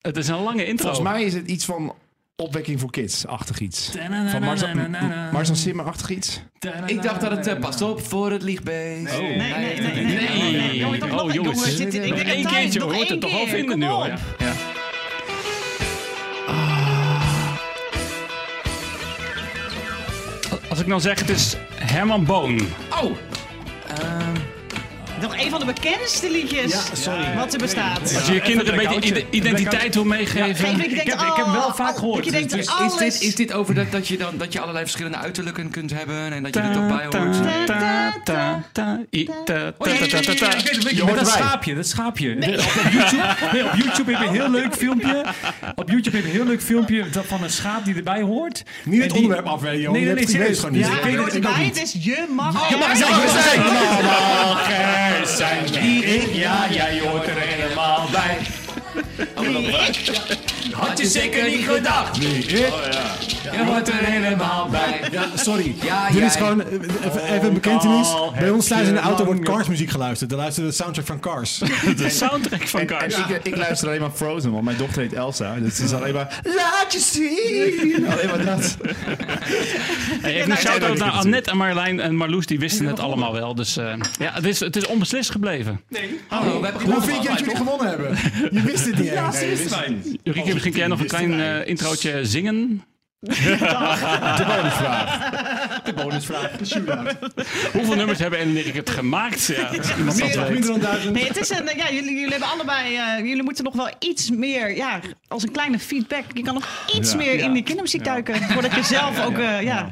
Het 0.00 0.16
is 0.16 0.28
een 0.28 0.42
lange 0.42 0.66
intro. 0.66 0.86
Volgens 0.88 1.08
mij 1.12 1.22
is 1.24 1.34
het 1.34 1.46
iets 1.46 1.64
van 1.64 1.94
opwekking 2.36 2.80
voor 2.80 2.90
kids-achtig 2.90 3.58
iets. 3.58 3.90
Van 4.30 4.42
Marcel, 5.32 5.54
Simmer-achtig 5.54 6.08
iets. 6.10 6.40
Ik 6.86 7.02
dacht 7.02 7.20
dat 7.20 7.30
het... 7.30 7.46
eh, 7.46 7.58
pas 7.58 7.82
op 7.82 8.06
voor 8.06 8.30
het 8.30 8.42
liegbeest. 8.42 9.12
Oh. 9.14 9.18
Nee, 9.20 9.36
nee, 9.36 9.80
nee. 9.80 10.04
nee. 10.04 10.52
Nee. 10.52 10.98
Nog- 10.98 11.22
Oh, 11.22 11.32
jongens. 11.32 11.78
Nog 11.78 12.18
één 12.18 12.46
keertje, 12.46 12.82
hoort 12.82 13.08
het 13.08 13.20
toch 13.20 13.30
wel 13.30 13.40
keer, 13.40 13.48
vinden 13.48 13.78
nu 13.78 13.86
al, 13.86 14.06
ik 20.86 20.92
nou 20.92 21.04
zeg, 21.04 21.18
het 21.18 21.28
is 21.28 21.56
Herman 21.74 22.24
Boon. 22.24 22.60
Oh! 23.02 23.35
Een 25.46 25.52
van 25.52 25.60
de 25.60 25.66
bekendste 25.72 26.30
liedjes 26.30 26.72
wat 27.36 27.52
er 27.52 27.58
bestaat. 27.58 28.00
Als 28.16 28.26
je 28.26 28.32
je 28.32 28.40
kinderen 28.40 28.72
een 28.72 28.88
beetje 28.88 29.00
ide- 29.08 29.24
identiteit 29.30 29.94
wil 29.94 30.04
meegeven. 30.04 30.54
Geef 30.56 30.70
ik, 30.70 30.78
denk, 30.94 31.08
heb- 31.08 31.20
ik 31.20 31.36
heb 31.36 31.46
wel 31.46 31.74
vaak 31.74 31.96
gehoord. 31.96 32.24
Je 32.24 32.30
dus 32.30 32.40
is, 32.86 32.96
dit, 32.98 33.20
is 33.22 33.34
dit 33.34 33.52
over 33.52 33.74
dat, 33.74 33.90
dat, 33.92 34.08
je 34.08 34.16
dan, 34.16 34.36
dat 34.36 34.52
je 34.52 34.60
allerlei 34.60 34.84
verschillende 34.84 35.16
uiterlijken 35.18 35.70
kunt 35.70 35.92
hebben 35.92 36.32
en 36.32 36.42
dat 36.42 36.54
je 36.54 36.60
er 36.60 36.72
toch 36.72 36.86
bij 36.86 37.04
hoort? 37.20 37.36
Je 40.90 41.12
dat 41.14 41.28
schaapje, 41.28 41.74
dat 41.74 41.86
schaapje. 41.86 42.34
Op, 42.36 42.42
YouTube, 42.92 43.22
nee, 43.52 43.64
op 43.64 43.72
YouTube 43.74 44.10
heb 44.12 44.20
je 44.20 44.26
een 44.26 44.34
heel 44.34 44.50
leuk 44.50 44.74
filmpje. 44.74 45.24
Op 45.74 45.88
YouTube 45.90 46.16
heb 46.16 46.24
je 46.26 46.30
een 46.32 46.36
heel 46.36 46.46
leuk 46.46 46.62
filmpje 46.62 47.04
dat 47.10 47.26
van 47.26 47.42
een 47.42 47.50
schaap 47.50 47.84
die 47.84 47.94
erbij 47.94 48.20
hoort. 48.22 48.62
Niet 48.84 49.02
het 49.02 49.12
onderwerp 49.12 49.46
afwegen, 49.46 49.80
joh. 49.80 49.92
Nee, 49.92 50.00
Je 50.00 50.06
nee, 50.06 50.16
nee, 50.16 50.28
serieus. 50.28 50.58
gewoon 50.58 50.74
niet. 50.74 50.86
Ja, 50.86 51.08
Je 51.08 51.64
het- 51.64 51.82
is 51.82 51.92
je 52.00 52.24
mag. 52.36 52.68
Je 52.68 52.76
mag 52.76 52.96
zijn, 52.96 53.12
we 53.12 53.28
zijn. 53.50 53.64
Zijn 55.36 55.66
wie 55.80 56.04
ik. 56.04 56.34
Ja, 56.34 56.66
jij 56.70 57.00
hoort 57.00 57.26
er 57.26 57.40
helemaal 57.40 58.08
bij. 58.12 58.38
Had 60.72 60.98
je 60.98 61.06
zeker 61.06 61.48
niet 61.50 61.66
gedacht? 61.68 62.16
Je 62.16 63.62
hoort 63.66 63.88
er 63.88 63.94
helemaal 63.94 64.68
bij. 64.70 65.00
Ja, 65.12 65.26
sorry. 65.34 65.74
Ja, 65.82 66.06
Dit 66.08 66.16
jij. 66.16 66.26
is 66.26 66.36
gewoon 66.36 66.62
eh, 66.62 66.72
even, 67.06 67.24
even 67.34 67.48
een 67.48 67.54
bekentenis. 67.54 68.06
al 68.08 68.34
Bij 68.38 68.50
ons 68.50 68.66
thuis 68.68 68.88
in 68.88 68.94
de 68.94 69.00
auto 69.00 69.24
wordt 69.24 69.40
Cars 69.40 69.68
muziek 69.68 69.90
geluisterd. 69.90 70.30
Dan 70.30 70.38
luisteren 70.38 70.70
we 70.70 70.76
de 70.76 70.82
soundtrack 70.82 71.06
van 71.06 71.20
Cars. 71.20 71.58
De 71.96 72.10
soundtrack 72.10 72.68
van 72.68 72.80
En 72.80 72.86
Cars. 72.86 73.16
ik, 73.18 73.40
ik 73.42 73.56
luister 73.56 73.88
alleen 73.88 74.00
maar 74.00 74.10
Frozen, 74.14 74.52
want 74.52 74.64
mijn 74.64 74.76
dochter 74.76 75.02
heet 75.02 75.12
Elsa. 75.12 75.54
Dus 75.54 75.78
het 75.78 75.86
is 75.86 75.92
alleen 75.92 76.14
maar... 76.14 76.40
Laat 76.44 76.92
je 76.92 76.98
zien! 76.98 78.06
Alleen 78.12 78.26
maar 78.28 78.44
dat. 78.44 78.76
Hey, 80.20 80.30
even 80.32 80.42
een 80.42 80.48
nee, 80.48 80.56
shout-out 80.56 80.88
nee, 80.90 80.98
naar 80.98 81.08
nee, 81.12 81.18
Annette 81.18 81.50
en 81.50 81.56
Marlijn 81.56 82.00
en 82.00 82.16
Marloes. 82.16 82.46
Die 82.46 82.58
wisten 82.58 82.86
het 82.86 83.00
allemaal 83.00 83.32
wel. 83.32 83.54
Dus 83.54 83.76
eh, 83.76 83.92
ja, 84.18 84.32
het 84.32 84.44
is, 84.44 84.60
het 84.60 84.76
is 84.76 84.86
onbeslist 84.86 85.30
gebleven. 85.30 85.80
Hallo, 86.28 86.44
we 86.60 86.66
hebben 86.66 86.70
Hoe 86.72 86.80
gewonnen. 86.80 87.02
vind 87.08 87.22
je 87.22 87.28
dat 87.28 87.38
jullie 87.38 87.56
gewonnen 87.56 87.88
hebben? 87.88 88.16
Je 88.50 88.60
wist 88.62 88.84
het 88.86 88.98
niet. 88.98 89.14
Nee, 89.32 89.48
wist- 89.56 89.74
Ulrike, 90.24 90.52
misschien 90.56 90.72
kun 90.72 90.80
jij 90.80 90.90
nog 90.90 91.00
een 91.00 91.06
klein 91.06 91.66
introotje 91.66 92.24
zingen? 92.24 92.84
De 93.20 94.44
bonusvraag. 94.46 95.82
De 95.82 95.92
bonusvraag. 95.92 96.50
Hoeveel 97.72 97.94
nummers 97.94 98.18
hebben 98.18 98.38
en 98.38 98.56
Erik 98.56 98.74
het 98.74 98.90
gemaakt? 98.90 99.46
Ja, 99.46 99.70
Meer 99.70 99.80
dan 100.64 101.14
het 101.14 101.36
is 101.36 101.50
een, 101.50 101.70
ja, 101.76 101.90
jullie, 101.90 102.14
jullie 102.14 102.30
hebben 102.30 102.48
allebei, 102.48 102.92
jullie 103.28 103.42
moeten 103.42 103.64
nog 103.64 103.74
wel 103.74 103.90
iets 103.98 104.30
meer, 104.30 104.76
ja, 104.76 105.00
als 105.28 105.42
een 105.42 105.52
kleine 105.52 105.78
feedback. 105.78 106.24
Je 106.34 106.42
kan 106.42 106.54
nog 106.54 106.86
iets 106.94 107.14
meer 107.14 107.34
in 107.34 107.52
die 107.52 107.62
kindermuziek 107.62 108.04
duiken, 108.04 108.42
voordat 108.42 108.74
je 108.74 108.82
zelf 108.82 109.24
ook, 109.24 109.36
ja, 109.60 109.88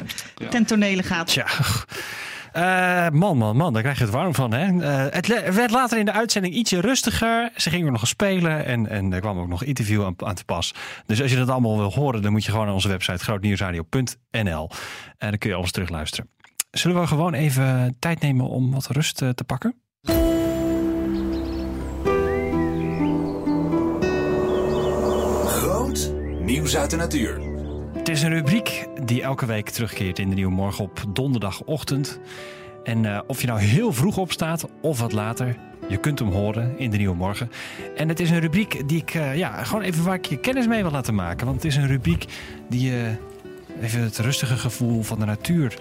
ten 0.51 0.65
tonele 0.65 1.03
gaat. 1.03 1.37
Eh, 2.55 3.09
man, 3.09 3.37
man, 3.37 3.57
man, 3.57 3.73
daar 3.73 3.83
krijg 3.83 3.99
je 3.99 4.05
het 4.05 4.13
warm 4.13 4.35
van. 4.35 4.53
Hè? 4.53 4.81
Eh, 4.81 5.13
het 5.13 5.55
werd 5.55 5.71
later 5.71 5.99
in 5.99 6.05
de 6.05 6.13
uitzending 6.13 6.55
ietsje 6.55 6.81
rustiger. 6.81 7.51
Ze 7.57 7.71
gingen 7.71 7.93
nog 7.93 8.09
spelen 8.09 8.65
en, 8.65 8.89
en 8.89 9.13
er 9.13 9.21
kwam 9.21 9.39
ook 9.39 9.49
nog 9.49 9.65
interview 9.65 10.05
aan, 10.05 10.15
aan 10.17 10.35
te 10.35 10.45
pas. 10.45 10.75
Dus 11.07 11.23
als 11.23 11.31
je 11.31 11.37
dat 11.37 11.49
allemaal 11.49 11.77
wil 11.77 11.93
horen, 11.93 12.23
dan 12.23 12.33
moet 12.33 12.45
je 12.45 12.51
gewoon 12.51 12.67
naar 12.67 12.75
onze 12.75 12.89
website 12.89 13.25
grootnieuwsradio.nl. 13.25 14.71
En 15.19 15.29
dan 15.29 15.39
kun 15.39 15.51
je 15.51 15.57
alles 15.57 15.71
terugluisteren. 15.71 16.31
Zullen 16.71 17.01
we 17.01 17.07
gewoon 17.07 17.35
even 17.35 17.97
tijd 17.99 18.21
nemen 18.21 18.49
om 18.49 18.71
wat 18.73 18.87
rust 18.87 19.23
eh, 19.23 19.29
te 19.29 19.45
pakken? 19.45 19.75
Groot 25.47 26.13
nieuws 26.41 26.77
uit 26.77 26.91
de 26.91 26.97
natuur. 26.97 27.54
Het 28.05 28.13
is 28.13 28.23
een 28.23 28.31
rubriek 28.31 28.87
die 29.05 29.23
elke 29.23 29.47
week 29.47 29.71
terugkeert 29.71 30.19
in 30.19 30.29
de 30.29 30.35
Nieuwe 30.35 30.53
Morgen 30.53 30.85
op 30.85 31.05
donderdagochtend. 31.09 32.21
En 32.83 33.05
eh, 33.05 33.21
of 33.27 33.41
je 33.41 33.47
nou 33.47 33.61
heel 33.61 33.93
vroeg 33.93 34.17
opstaat 34.17 34.67
of 34.81 34.99
wat 34.99 35.13
later, 35.13 35.57
je 35.89 35.97
kunt 35.97 36.19
hem 36.19 36.29
horen 36.29 36.79
in 36.79 36.91
de 36.91 36.97
Nieuwe 36.97 37.17
Morgen. 37.17 37.51
En 37.97 38.09
het 38.09 38.21
is 38.21 38.31
een 38.31 38.41
rubriek 38.41 38.89
die 38.89 39.01
ik, 39.01 39.15
eh, 39.15 39.37
ja, 39.37 39.65
gewoon 39.65 39.83
even 39.83 40.05
waar 40.05 40.15
ik 40.15 40.25
je 40.25 40.37
kennis 40.37 40.67
mee 40.67 40.83
wil 40.83 40.91
laten 40.91 41.15
maken. 41.15 41.47
Want 41.47 41.63
het 41.63 41.73
is 41.73 41.77
een 41.77 41.87
rubriek 41.87 42.25
die 42.69 42.91
je 42.91 43.15
even 43.81 44.03
het 44.03 44.19
rustige 44.19 44.57
gevoel 44.57 45.03
van 45.03 45.19
de 45.19 45.25
natuur 45.25 45.79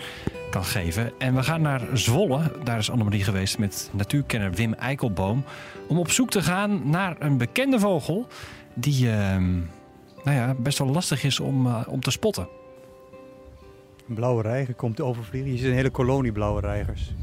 kan 0.49 0.65
geven. 0.65 1.12
En 1.17 1.36
we 1.36 1.43
gaan 1.43 1.62
naar 1.62 1.81
Zwolle, 1.93 2.51
daar 2.63 2.77
is 2.77 2.91
Annemarie 2.91 3.23
geweest 3.23 3.57
met 3.57 3.89
natuurkenner 3.93 4.51
Wim 4.51 4.73
Eikelboom. 4.73 5.43
Om 5.88 5.97
op 5.97 6.12
zoek 6.12 6.29
te 6.29 6.41
gaan 6.41 6.89
naar 6.89 7.15
een 7.19 7.38
bekende 7.38 7.79
vogel 7.79 8.27
die... 8.73 9.09
nou 10.23 10.38
ja, 10.38 10.53
best 10.53 10.77
wel 10.77 10.88
lastig 10.88 11.23
is 11.23 11.39
om, 11.39 11.67
eh, 11.67 11.81
om 11.88 11.99
te 11.99 12.12
spotten. 12.12 12.47
Een 14.07 14.15
blauwe 14.15 14.41
reiger 14.41 14.73
komt 14.73 15.01
overvliegen. 15.01 15.51
Je 15.51 15.57
ziet 15.57 15.67
een 15.67 15.73
hele 15.73 15.89
kolonie 15.89 16.31
blauwe 16.31 16.62
reigers. 16.62 17.13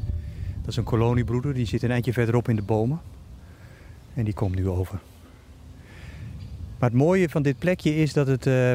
Dat 0.60 0.68
is 0.68 0.76
een 0.76 0.84
koloniebroeder, 0.84 1.54
die 1.54 1.66
zit 1.66 1.82
een 1.82 1.90
eindje 1.90 2.12
verderop 2.12 2.48
in 2.48 2.56
de 2.56 2.62
bomen. 2.62 3.00
En 4.14 4.24
die 4.24 4.34
komt 4.34 4.54
nu 4.54 4.68
over. 4.68 5.00
Maar 6.78 6.88
het 6.88 6.98
mooie 6.98 7.28
van 7.28 7.42
dit 7.42 7.58
plekje 7.58 7.96
is 7.96 8.12
dat 8.12 8.26
het 8.26 8.46
eh, 8.46 8.72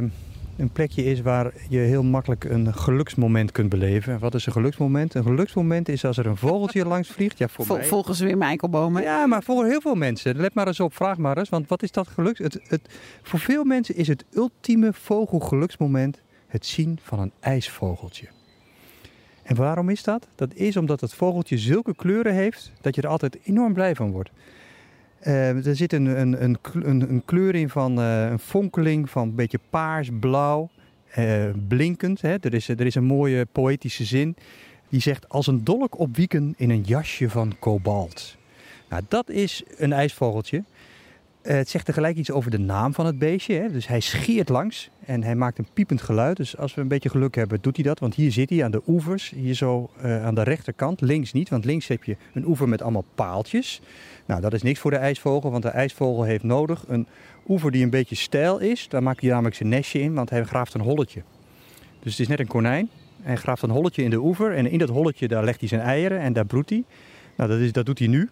een 0.58 0.70
plekje 0.70 1.04
is 1.04 1.22
waar 1.22 1.54
je 1.70 1.78
heel 1.78 2.04
makkelijk 2.04 2.44
een 2.44 2.74
geluksmoment 2.74 3.52
kunt 3.52 3.70
beleven. 3.70 4.20
Wat 4.20 4.34
is 4.34 4.46
een 4.46 4.52
geluksmoment? 4.52 5.14
Een 5.14 5.24
geluksmoment 5.24 5.90
is 5.90 6.06
als 6.06 6.18
er 6.18 6.26
een 6.26 6.38
vogeltje 6.38 6.86
langs 6.94 7.10
vliegt. 7.10 7.38
Ja, 7.38 7.48
voor 7.48 7.66
Vol- 7.66 7.76
mij. 7.78 7.86
volgens 7.86 8.20
Wim 8.20 8.42
Eikelboom. 8.42 8.96
hè? 8.96 9.02
Ja, 9.04 9.26
maar 9.26 9.44
voor 9.44 9.66
heel 9.66 9.82
veel 9.82 9.96
mensen. 9.96 10.36
Let 10.36 10.54
maar 10.54 10.68
eens 10.68 10.80
op, 10.80 10.94
vraag 10.96 11.18
maar 11.18 11.38
eens. 11.38 11.50
Want 11.50 11.68
wat 11.68 11.84
is 11.84 11.92
dat 11.92 12.08
geluk? 12.08 12.38
Het, 12.38 12.60
het, 12.68 12.82
voor 13.22 13.40
veel 13.40 13.64
mensen 13.64 13.96
is 13.96 14.08
het 14.08 14.26
ultieme 14.34 14.94
vogelgeluksmoment 14.94 16.22
het 16.48 16.66
zien 16.66 17.00
van 17.04 17.20
een 17.20 17.32
ijsvogeltje. 17.40 18.28
En 19.44 19.56
waarom 19.56 19.90
is 19.90 20.04
dat? 20.04 20.28
Dat 20.36 20.54
is 20.54 20.78
omdat 20.78 21.02
het 21.02 21.14
vogeltje 21.14 21.58
zulke 21.58 21.96
kleuren 21.96 22.34
heeft 22.34 22.72
dat 22.82 22.96
je 22.96 23.02
er 23.02 23.08
altijd 23.10 23.38
enorm 23.44 23.74
blij 23.74 23.96
van 23.96 24.12
wordt. 24.12 24.32
Eh, 25.26 25.66
er 25.66 25.76
zit 25.76 25.94
een, 25.94 26.06
een, 26.06 26.44
een, 26.44 27.02
een 27.02 27.22
kleur 27.26 27.56
in 27.56 27.70
van 27.70 28.00
eh, 28.00 28.30
een 28.30 28.40
fonkeling 28.40 29.10
van 29.10 29.28
een 29.28 29.36
beetje 29.36 29.60
paars, 29.70 30.10
blauw, 30.20 30.70
eh, 31.10 31.44
blinkend. 31.68 32.22
Hè. 32.22 32.36
Er, 32.42 32.54
is, 32.54 32.68
er 32.68 32.86
is 32.86 32.96
een 32.96 33.04
mooie 33.04 33.46
poëtische 33.52 34.04
zin 34.04 34.36
die 34.90 35.02
zegt 35.02 35.30
als 35.30 35.48
een 35.48 35.64
dolk 35.64 36.00
op 36.00 36.16
wieken 36.16 36.54
in 36.58 36.70
een 36.70 36.82
jasje 36.82 37.30
van 37.30 37.56
kobalt. 37.60 38.38
Nou, 38.90 39.04
dat 39.08 39.30
is 39.30 39.64
een 39.78 39.94
ijsvogeltje. 39.94 40.64
Eh, 41.46 41.56
het 41.56 41.70
zegt 41.70 41.86
tegelijk 41.86 42.18
iets 42.18 42.32
over 42.32 42.52
de 42.52 42.60
naam 42.60 42.94
van 42.94 43.06
het 43.06 43.20
beestje. 43.20 43.54
Hè? 43.54 43.72
Dus 43.72 43.88
hij 43.88 44.00
scheert 44.00 44.50
langs 44.50 44.90
en 45.06 45.24
hij 45.24 45.36
maakt 45.36 45.58
een 45.58 45.68
piepend 45.74 46.02
geluid. 46.02 46.38
Dus 46.38 46.58
als 46.58 46.74
we 46.74 46.82
een 46.82 46.88
beetje 46.88 47.10
geluk 47.10 47.36
hebben, 47.36 47.62
doet 47.62 47.76
hij 47.76 47.86
dat. 47.86 48.00
Want 48.00 48.16
hier 48.16 48.32
zit 48.32 48.50
hij 48.50 48.64
aan 48.64 48.72
de 48.72 48.82
oevers, 48.88 49.30
hier 49.36 49.54
zo 49.54 49.90
eh, 50.02 50.26
aan 50.26 50.36
de 50.36 50.44
rechterkant. 50.44 51.02
Links 51.02 51.34
niet, 51.34 51.50
want 51.50 51.66
links 51.66 51.88
heb 51.88 52.04
je 52.04 52.16
een 52.34 52.46
oever 52.46 52.70
met 52.70 52.82
allemaal 52.82 53.06
paaltjes. 53.16 53.82
Nou, 54.26 54.42
dat 54.42 54.54
is 54.54 54.62
niks 54.62 54.80
voor 54.80 54.92
de 54.92 54.98
ijsvogel, 54.98 55.52
want 55.52 55.64
de 55.64 55.70
ijsvogel 55.70 56.24
heeft 56.24 56.44
nodig 56.44 56.84
een 56.88 57.08
oever 57.48 57.72
die 57.72 57.84
een 57.84 57.90
beetje 57.90 58.16
steil 58.16 58.60
is. 58.60 58.88
Daar 58.90 59.04
maakt 59.04 59.22
hij 59.22 59.30
namelijk 59.30 59.56
zijn 59.56 59.70
nestje 59.70 60.00
in, 60.00 60.14
want 60.14 60.30
hij 60.30 60.44
graaft 60.44 60.74
een 60.74 60.82
holletje. 60.82 61.22
Dus 62.00 62.12
het 62.12 62.22
is 62.22 62.28
net 62.28 62.40
een 62.40 62.48
konijn. 62.48 62.90
Hij 63.22 63.36
graaft 63.36 63.62
een 63.62 63.70
holletje 63.70 64.04
in 64.04 64.10
de 64.10 64.20
oever 64.20 64.56
en 64.56 64.72
in 64.72 64.78
dat 64.78 64.90
holletje 64.90 65.28
daar 65.28 65.44
legt 65.44 65.60
hij 65.60 65.70
zijn 65.70 65.82
eieren 65.82 66.20
en 66.20 66.34
daar 66.34 66.46
broedt 66.46 66.70
hij. 66.70 66.84
Nou, 67.36 67.50
dat, 67.50 67.60
is, 67.60 67.72
dat 67.72 67.86
doet 67.86 68.00
hij 68.00 68.08
nu. 68.08 68.30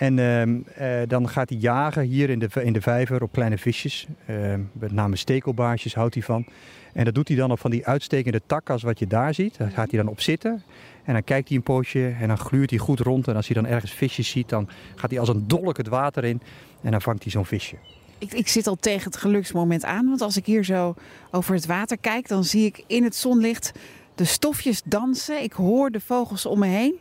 En 0.00 0.18
ehm, 0.18 0.58
eh, 0.74 1.08
dan 1.08 1.28
gaat 1.28 1.48
hij 1.48 1.58
jagen 1.58 2.02
hier 2.02 2.30
in 2.30 2.38
de, 2.38 2.48
in 2.62 2.72
de 2.72 2.80
vijver 2.80 3.22
op 3.22 3.32
kleine 3.32 3.58
visjes. 3.58 4.06
Ehm, 4.26 4.60
met 4.72 4.92
name 4.92 5.16
stekelbaarsjes 5.16 5.94
houdt 5.94 6.14
hij 6.14 6.22
van. 6.22 6.46
En 6.92 7.04
dat 7.04 7.14
doet 7.14 7.28
hij 7.28 7.36
dan 7.36 7.50
op 7.50 7.60
van 7.60 7.70
die 7.70 7.86
uitstekende 7.86 8.40
takken 8.46 8.74
als 8.74 8.82
wat 8.82 8.98
je 8.98 9.06
daar 9.06 9.34
ziet. 9.34 9.58
Daar 9.58 9.70
gaat 9.70 9.90
hij 9.90 10.00
dan 10.00 10.08
op 10.08 10.20
zitten. 10.20 10.62
En 11.04 11.12
dan 11.12 11.24
kijkt 11.24 11.48
hij 11.48 11.56
een 11.56 11.62
poosje 11.62 12.14
en 12.20 12.28
dan 12.28 12.38
gluurt 12.38 12.70
hij 12.70 12.78
goed 12.78 13.00
rond. 13.00 13.28
En 13.28 13.36
als 13.36 13.46
hij 13.46 13.62
dan 13.62 13.66
ergens 13.66 13.92
visjes 13.92 14.28
ziet, 14.28 14.48
dan 14.48 14.68
gaat 14.94 15.10
hij 15.10 15.18
als 15.18 15.28
een 15.28 15.48
dolk 15.48 15.76
het 15.76 15.88
water 15.88 16.24
in. 16.24 16.40
En 16.82 16.90
dan 16.90 17.02
vangt 17.02 17.22
hij 17.22 17.32
zo'n 17.32 17.46
visje. 17.46 17.76
Ik, 18.18 18.32
ik 18.32 18.48
zit 18.48 18.66
al 18.66 18.76
tegen 18.76 19.04
het 19.04 19.16
geluksmoment 19.16 19.84
aan. 19.84 20.08
Want 20.08 20.20
als 20.20 20.36
ik 20.36 20.46
hier 20.46 20.64
zo 20.64 20.94
over 21.30 21.54
het 21.54 21.66
water 21.66 21.98
kijk, 21.98 22.28
dan 22.28 22.44
zie 22.44 22.64
ik 22.64 22.84
in 22.86 23.04
het 23.04 23.16
zonlicht 23.16 23.72
de 24.14 24.24
stofjes 24.24 24.82
dansen. 24.84 25.42
Ik 25.42 25.52
hoor 25.52 25.90
de 25.90 26.00
vogels 26.00 26.46
om 26.46 26.58
me 26.58 26.66
heen. 26.66 26.98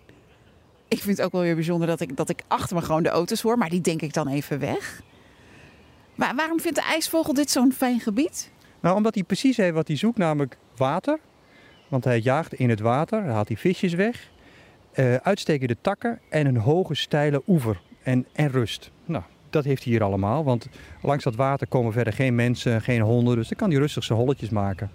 Ik 0.89 1.02
vind 1.02 1.17
het 1.17 1.25
ook 1.25 1.32
wel 1.32 1.41
weer 1.41 1.56
bijzonder 1.56 1.88
dat 1.88 1.99
ik, 1.99 2.17
dat 2.17 2.30
ik 2.30 2.41
achter 2.47 2.75
me 2.75 2.82
gewoon 2.82 3.04
de 3.04 3.10
auto's 3.10 3.41
hoor. 3.41 3.58
Maar 3.58 3.69
die 3.69 3.82
denk 3.82 4.02
ik 4.02 4.13
dan 4.13 4.28
even 4.28 4.60
weg. 4.60 5.02
Maar 6.15 6.36
waarom 6.36 6.60
vindt 6.60 6.78
de 6.78 6.84
ijsvogel 6.84 7.34
dit 7.34 7.52
zo'n 7.52 7.71
fijn 7.73 7.99
gebied? 7.99 8.52
Nou, 8.80 8.95
omdat 8.95 9.13
hij 9.13 9.23
precies 9.23 9.58
heeft 9.58 9.73
wat 9.73 9.88
hij 9.88 9.97
zoekt, 9.97 10.17
namelijk 10.17 10.58
water. 10.75 11.19
Want 11.88 12.04
hij 12.04 12.19
jaagt 12.19 12.54
in 12.54 12.69
het 12.69 12.80
water, 12.80 13.23
haalt 13.23 13.47
hij 13.47 13.58
visjes 13.58 13.93
weg. 13.93 14.30
eh 14.91 15.15
uitstekende 15.15 15.78
takken 15.82 16.19
en 16.30 16.45
een 16.45 16.58
hoge 16.58 16.95
steile 16.95 17.41
oever. 17.47 17.82
En, 18.04 18.25
en 18.34 18.49
rust. 18.52 18.91
Nou, 19.06 19.23
dat 19.49 19.63
heeft 19.63 19.84
hij 19.84 19.91
hier 19.91 20.04
allemaal. 20.04 20.43
Want 20.43 20.67
langs 21.02 21.23
dat 21.23 21.36
water 21.36 21.67
komen 21.67 21.91
verder 21.91 22.13
geen 22.13 22.36
mensen, 22.36 22.82
geen 22.82 23.02
honden. 23.02 23.36
Dus 23.36 23.47
dan 23.47 23.58
kan 23.58 23.69
hij 23.69 23.80
rustig 23.80 24.04
zijn 24.04 24.19
holletjes 24.19 24.49
maken. 24.49 24.91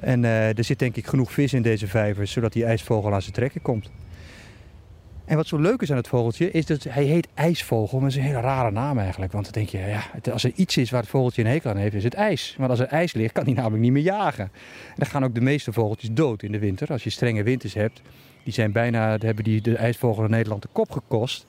En 0.00 0.24
eh, 0.24 0.58
er 0.58 0.64
zit 0.64 0.78
denk 0.78 0.96
ik 0.96 1.06
genoeg 1.06 1.32
vis 1.32 1.52
in 1.52 1.62
deze 1.62 1.86
vijvers, 1.86 2.32
zodat 2.32 2.52
die 2.52 2.64
ijsvogel 2.64 3.12
aan 3.12 3.22
zijn 3.22 3.34
trekken 3.34 3.62
komt. 3.62 3.90
En 5.30 5.36
wat 5.36 5.46
zo 5.46 5.56
leuk 5.56 5.82
is 5.82 5.90
aan 5.90 5.96
het 5.96 6.08
vogeltje, 6.08 6.50
is 6.50 6.66
dat 6.66 6.82
hij 6.82 7.04
heet 7.04 7.28
ijsvogel. 7.34 8.00
Maar 8.00 8.08
dat 8.08 8.18
is 8.18 8.24
een 8.24 8.30
hele 8.30 8.46
rare 8.46 8.70
naam 8.70 8.98
eigenlijk. 8.98 9.32
Want 9.32 9.44
dan 9.44 9.52
denk 9.52 9.68
je, 9.68 9.78
ja, 9.78 10.32
als 10.32 10.44
er 10.44 10.52
iets 10.54 10.76
is 10.76 10.90
waar 10.90 11.00
het 11.00 11.10
vogeltje 11.10 11.42
een 11.42 11.48
hekel 11.48 11.70
aan 11.70 11.76
heeft, 11.76 11.94
is 11.94 12.04
het 12.04 12.14
ijs. 12.14 12.54
Want 12.58 12.70
als 12.70 12.78
er 12.78 12.86
ijs 12.86 13.12
ligt, 13.12 13.32
kan 13.32 13.44
hij 13.44 13.52
namelijk 13.52 13.82
niet 13.82 13.92
meer 13.92 14.02
jagen. 14.02 14.44
En 14.44 14.94
dan 14.96 15.06
gaan 15.06 15.24
ook 15.24 15.34
de 15.34 15.40
meeste 15.40 15.72
vogeltjes 15.72 16.10
dood 16.12 16.42
in 16.42 16.52
de 16.52 16.58
winter. 16.58 16.88
Als 16.88 17.04
je 17.04 17.10
strenge 17.10 17.42
winters 17.42 17.74
hebt, 17.74 18.02
die 18.44 18.52
zijn 18.52 18.72
bijna, 18.72 19.18
hebben 19.18 19.44
die 19.44 19.60
de 19.60 19.76
ijsvogel 19.76 20.24
in 20.24 20.30
Nederland 20.30 20.62
de 20.62 20.68
kop 20.72 20.90
gekost. 20.90 21.46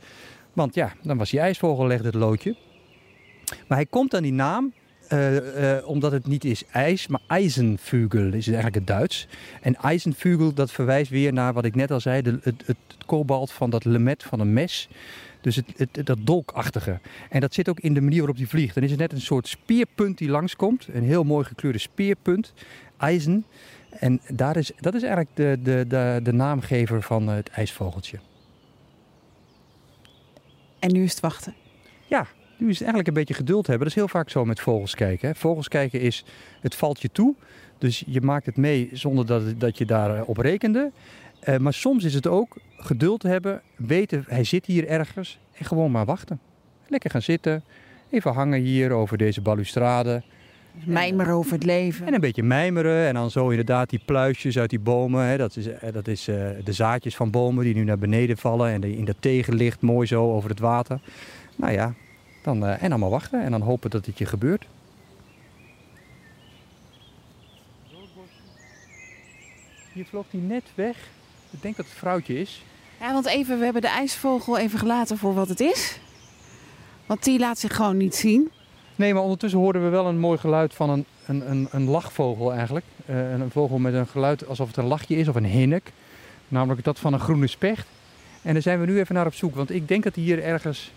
Want 0.54 0.76
ja, 0.76 0.94
dan 1.02 1.18
was 1.18 1.30
die 1.30 1.40
ijsvogel 1.40 1.88
legde 1.88 2.06
het 2.06 2.16
loodje. 2.16 2.56
Maar 3.68 3.78
hij 3.78 3.88
komt 3.88 4.16
aan 4.16 4.24
die 4.24 4.34
naam 4.34 4.74
eh, 5.12 5.78
eh, 5.78 5.88
omdat 5.88 6.12
het 6.12 6.28
niet 6.28 6.46
is 6.46 6.64
ijs, 6.66 7.08
maar 7.08 7.20
Eisenvugel 7.28 8.34
is 8.34 8.48
eigenlijk 8.48 8.76
het 8.76 8.88
Duits. 8.88 9.28
En 9.62 9.76
Eisenvugel, 9.76 10.54
dat 10.54 10.72
verwijst 10.72 11.12
weer 11.12 11.34
naar 11.34 11.54
wat 11.54 11.66
ik 11.66 11.76
net 11.76 11.92
al 11.92 12.00
zei, 12.00 12.22
de, 12.22 12.40
het, 12.42 12.44
het, 12.44 12.64
het 12.66 13.06
kobalt 13.06 13.52
van 13.52 13.70
dat 13.70 13.86
lemet 13.86 14.24
van 14.24 14.40
een 14.40 14.54
mes. 14.54 14.90
Dus 15.42 15.56
het, 15.56 15.66
het, 15.76 16.06
dat 16.06 16.18
dolkachtige. 16.22 17.00
En 17.30 17.40
dat 17.40 17.54
zit 17.54 17.70
ook 17.70 17.80
in 17.80 17.94
de 17.94 18.02
manier 18.02 18.18
waarop 18.18 18.38
hij 18.38 18.46
vliegt. 18.46 18.74
Dan 18.74 18.84
is 18.84 18.90
het 18.90 19.00
net 19.00 19.12
een 19.12 19.22
soort 19.22 19.48
speerpunt 19.48 20.18
die 20.18 20.30
langskomt. 20.30 20.88
Een 20.92 21.04
heel 21.04 21.24
mooi 21.24 21.46
gekleurde 21.46 21.80
speerpunt. 21.80 22.54
Eisen. 22.98 23.46
En 23.90 24.22
daar 24.28 24.58
is, 24.58 24.72
dat 24.80 24.94
is 24.94 25.02
eigenlijk 25.02 25.36
de, 25.36 25.60
de, 25.64 25.86
de, 25.88 26.20
de 26.24 26.34
naamgever 26.34 27.02
van 27.02 27.28
het 27.28 27.50
ijsvogeltje. 27.50 28.20
En 30.80 30.94
nu 30.94 31.04
is 31.04 31.12
het 31.12 31.20
wachten. 31.20 31.56
Ja, 32.08 32.28
nu 32.62 32.70
is 32.70 32.80
het 32.80 32.88
eigenlijk 32.88 33.08
een 33.08 33.24
beetje 33.26 33.44
geduld 33.44 33.68
hebben. 33.68 33.88
Dat 33.88 33.96
is 33.98 34.02
heel 34.02 34.12
vaak 34.12 34.30
zo 34.30 34.46
met 34.46 34.60
vogels 34.60 34.96
kijken. 34.96 35.28
Hè. 35.28 35.36
Vogels 35.36 35.68
kijken 35.68 36.00
is, 36.00 36.26
het 36.60 36.76
valt 36.76 37.02
je 37.02 37.12
toe. 37.12 37.36
Dus 37.78 38.04
je 38.08 38.22
maakt 38.22 38.46
het 38.46 38.58
mee 38.58 38.90
zonder 38.94 39.26
dat, 39.26 39.60
dat 39.60 39.78
je 39.78 39.86
daarop 39.86 40.38
rekende. 40.38 40.92
Eh, 41.40 41.58
maar 41.58 41.74
soms 41.74 42.04
is 42.04 42.14
het 42.14 42.28
ook 42.28 42.56
geduld 42.78 43.24
hebben, 43.24 43.62
weten 43.76 44.24
hij 44.28 44.44
zit 44.44 44.66
hier 44.66 44.88
ergens 44.88 45.40
en 45.54 45.66
gewoon 45.66 45.92
maar 45.92 46.06
wachten. 46.06 46.40
Lekker 46.88 47.10
gaan 47.10 47.22
zitten, 47.22 47.64
even 48.10 48.34
hangen 48.34 48.62
hier 48.62 48.92
over 48.92 49.18
deze 49.18 49.42
balustrade. 49.42 50.24
Mijmeren 50.84 51.34
over 51.34 51.52
het 51.52 51.64
leven. 51.64 52.08
En 52.08 52.14
een 52.14 52.20
beetje 52.20 52.44
mijmeren 52.44 53.08
en 53.08 53.14
dan 53.14 53.32
zo 53.32 53.50
inderdaad 53.50 53.90
die 53.90 54.02
pluisjes 54.06 54.58
uit 54.58 54.70
die 54.70 54.80
bomen. 54.80 55.26
Hè, 55.26 55.38
dat 55.38 55.56
is, 55.56 55.68
eh, 55.68 55.94
dat 55.94 56.08
is 56.08 56.28
eh, 56.28 56.36
de 56.64 56.74
zaadjes 56.74 57.16
van 57.16 57.32
bomen 57.32 57.64
die 57.64 57.76
nu 57.76 57.84
naar 57.84 57.98
beneden 57.98 58.38
vallen 58.38 58.72
en 58.72 58.82
die 58.82 58.98
in 58.98 59.06
dat 59.06 59.16
tegenlicht 59.20 59.82
mooi 59.82 60.08
zo 60.08 60.34
over 60.34 60.50
het 60.50 60.60
water. 60.60 61.00
Nou 61.56 61.74
ja, 61.74 61.94
dan, 62.42 62.66
eh, 62.66 62.84
en 62.84 62.90
dan 62.90 63.00
maar 63.00 63.10
wachten 63.10 63.44
en 63.44 63.52
dan 63.52 63.62
hopen 63.62 63.90
dat 63.90 64.06
het 64.06 64.18
je 64.18 64.26
gebeurt. 64.26 64.66
Hier 69.94 70.06
vloog 70.06 70.26
hij 70.30 70.40
net 70.40 70.64
weg. 70.76 70.98
Ik 71.50 71.62
denk 71.62 71.76
dat 71.76 71.86
het 71.86 71.96
vrouwtje 71.96 72.40
is. 72.40 72.64
Ja, 73.00 73.14
want 73.14 73.26
even, 73.26 73.58
we 73.58 73.64
hebben 73.64 73.82
de 73.82 73.88
ijsvogel 73.88 74.58
even 74.58 74.80
gelaten 74.80 75.18
voor 75.18 75.34
wat 75.34 75.50
het 75.50 75.60
is. 75.60 76.00
Want 77.06 77.24
die 77.24 77.40
laat 77.40 77.60
zich 77.60 77.76
gewoon 77.76 77.98
niet 77.98 78.16
zien. 78.16 78.52
Nee, 78.96 79.14
maar 79.14 79.24
ondertussen 79.24 79.60
hoorden 79.60 79.84
we 79.84 79.90
wel 79.90 80.08
een 80.08 80.20
mooi 80.20 80.38
geluid 80.38 80.74
van 80.74 80.90
een, 80.90 81.06
een, 81.26 81.52
een, 81.52 81.68
een 81.72 81.84
lachvogel 81.84 82.54
eigenlijk. 82.54 82.86
Eh, 83.06 83.32
een 83.32 83.52
vogel 83.52 83.78
met 83.78 83.94
een 83.94 84.08
geluid 84.08 84.48
alsof 84.48 84.68
het 84.68 84.78
een 84.78 84.86
lachje 84.86 85.16
is 85.16 85.28
of 85.28 85.36
een 85.36 85.46
hinnik. 85.46 85.92
Namelijk 86.48 86.84
dat 86.84 87.00
van 87.00 87.14
een 87.14 87.20
groene 87.20 87.48
specht. 87.48 87.88
En 88.42 88.54
daar 88.54 88.62
zijn 88.62 88.80
we 88.80 88.86
nu 88.86 89.00
even 89.00 89.16
naar 89.16 89.26
op 89.26 89.34
zoek. 89.34 89.56
Want 89.56 89.72
ik 89.72 89.88
denk 89.88 90.04
dat 90.04 90.16
hij 90.16 90.24
hier 90.24 90.44
ergens 90.44 90.92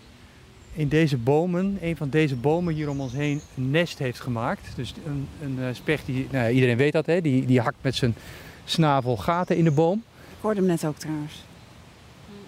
in 0.75 0.87
deze 0.87 1.17
bomen, 1.17 1.77
een 1.81 1.97
van 1.97 2.09
deze 2.09 2.35
bomen 2.35 2.73
hier 2.73 2.89
om 2.89 3.01
ons 3.01 3.13
heen, 3.13 3.41
een 3.57 3.71
nest 3.71 3.99
heeft 3.99 4.19
gemaakt. 4.19 4.67
Dus 4.75 4.93
een, 5.05 5.27
een 5.41 5.57
eh, 5.59 5.73
specht, 5.73 6.05
die, 6.05 6.27
nou 6.31 6.43
ja, 6.45 6.49
iedereen 6.49 6.77
weet 6.77 6.91
dat, 6.91 7.05
hè? 7.05 7.21
Die, 7.21 7.45
die 7.45 7.61
hakt 7.61 7.77
met 7.81 7.95
zijn 7.95 8.15
snavel 8.65 9.17
gaten 9.17 9.57
in 9.57 9.63
de 9.63 9.71
boom. 9.71 10.03
Ik 10.29 10.41
hoorde 10.41 10.59
hem 10.59 10.69
net 10.69 10.85
ook 10.85 10.97
trouwens. 10.97 11.43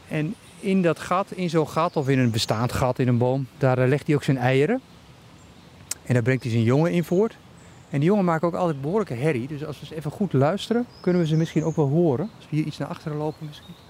En 0.07 0.35
in 0.59 0.81
dat 0.81 0.99
gat, 0.99 1.31
in 1.31 1.49
zo'n 1.49 1.67
gat 1.67 1.95
of 1.95 2.09
in 2.09 2.19
een 2.19 2.31
bestaand 2.31 2.71
gat 2.71 2.99
in 2.99 3.07
een 3.07 3.17
boom, 3.17 3.47
daar 3.57 3.77
eh, 3.77 3.87
legt 3.87 4.07
hij 4.07 4.15
ook 4.15 4.23
zijn 4.23 4.37
eieren. 4.37 4.81
En 6.03 6.13
daar 6.13 6.23
brengt 6.23 6.43
hij 6.43 6.51
zijn 6.51 6.63
jongen 6.63 6.91
in 6.91 7.03
voort. 7.03 7.37
En 7.89 7.99
die 7.99 8.09
jongen 8.09 8.25
maken 8.25 8.47
ook 8.47 8.53
altijd 8.53 8.81
behoorlijke 8.81 9.13
herrie. 9.13 9.47
Dus 9.47 9.65
als 9.65 9.79
we 9.79 9.85
eens 9.85 9.95
even 9.95 10.11
goed 10.11 10.33
luisteren, 10.33 10.85
kunnen 11.01 11.21
we 11.21 11.27
ze 11.27 11.35
misschien 11.35 11.63
ook 11.63 11.75
wel 11.75 11.89
horen. 11.89 12.29
Als 12.35 12.47
we 12.49 12.55
hier 12.55 12.65
iets 12.65 12.77
naar 12.77 12.87
achteren 12.87 13.17
lopen 13.17 13.45
misschien. 13.47 13.86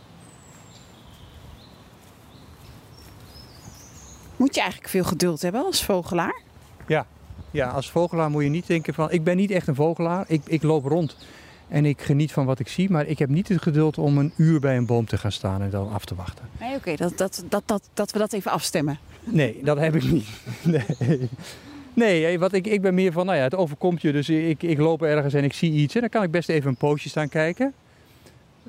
Moet 4.37 4.55
je 4.55 4.61
eigenlijk 4.61 4.91
veel 4.91 5.03
geduld 5.03 5.41
hebben 5.41 5.65
als 5.65 5.83
vogelaar? 5.83 6.41
Ja. 6.87 7.05
ja, 7.51 7.69
als 7.69 7.91
vogelaar 7.91 8.29
moet 8.29 8.43
je 8.43 8.49
niet 8.49 8.67
denken 8.67 8.93
van... 8.93 9.11
Ik 9.11 9.23
ben 9.23 9.37
niet 9.37 9.51
echt 9.51 9.67
een 9.67 9.75
vogelaar, 9.75 10.25
ik, 10.27 10.41
ik 10.45 10.63
loop 10.63 10.85
rond 10.85 11.15
en 11.67 11.85
ik 11.85 12.01
geniet 12.01 12.31
van 12.31 12.45
wat 12.45 12.59
ik 12.59 12.67
zie. 12.67 12.89
Maar 12.89 13.05
ik 13.05 13.19
heb 13.19 13.29
niet 13.29 13.47
het 13.47 13.61
geduld 13.61 13.97
om 13.97 14.17
een 14.17 14.33
uur 14.35 14.59
bij 14.59 14.77
een 14.77 14.85
boom 14.85 15.05
te 15.05 15.17
gaan 15.17 15.31
staan 15.31 15.61
en 15.61 15.69
dan 15.69 15.91
af 15.91 16.05
te 16.05 16.15
wachten. 16.15 16.45
Nee, 16.59 16.75
oké, 16.75 16.95
dat, 16.95 17.17
dat, 17.17 17.43
dat, 17.49 17.63
dat, 17.65 17.89
dat 17.93 18.11
we 18.11 18.19
dat 18.19 18.33
even 18.33 18.51
afstemmen. 18.51 18.99
Nee, 19.23 19.59
dat 19.63 19.77
heb 19.77 19.95
ik 19.95 20.03
niet. 20.03 20.27
Nee, 21.97 22.21
nee 22.21 22.39
wat 22.39 22.53
ik, 22.53 22.67
ik 22.67 22.81
ben 22.81 22.93
meer 22.93 23.11
van, 23.11 23.25
nou 23.25 23.37
ja, 23.37 23.43
het 23.43 23.55
overkomt 23.55 24.01
je. 24.01 24.11
Dus 24.11 24.29
ik, 24.29 24.63
ik 24.63 24.77
loop 24.77 25.01
ergens 25.01 25.33
en 25.33 25.43
ik 25.43 25.53
zie 25.53 25.71
iets. 25.71 25.95
En 25.95 26.01
dan 26.01 26.09
kan 26.09 26.23
ik 26.23 26.31
best 26.31 26.49
even 26.49 26.69
een 26.69 26.75
poosje 26.75 27.09
staan 27.09 27.29
kijken. 27.29 27.73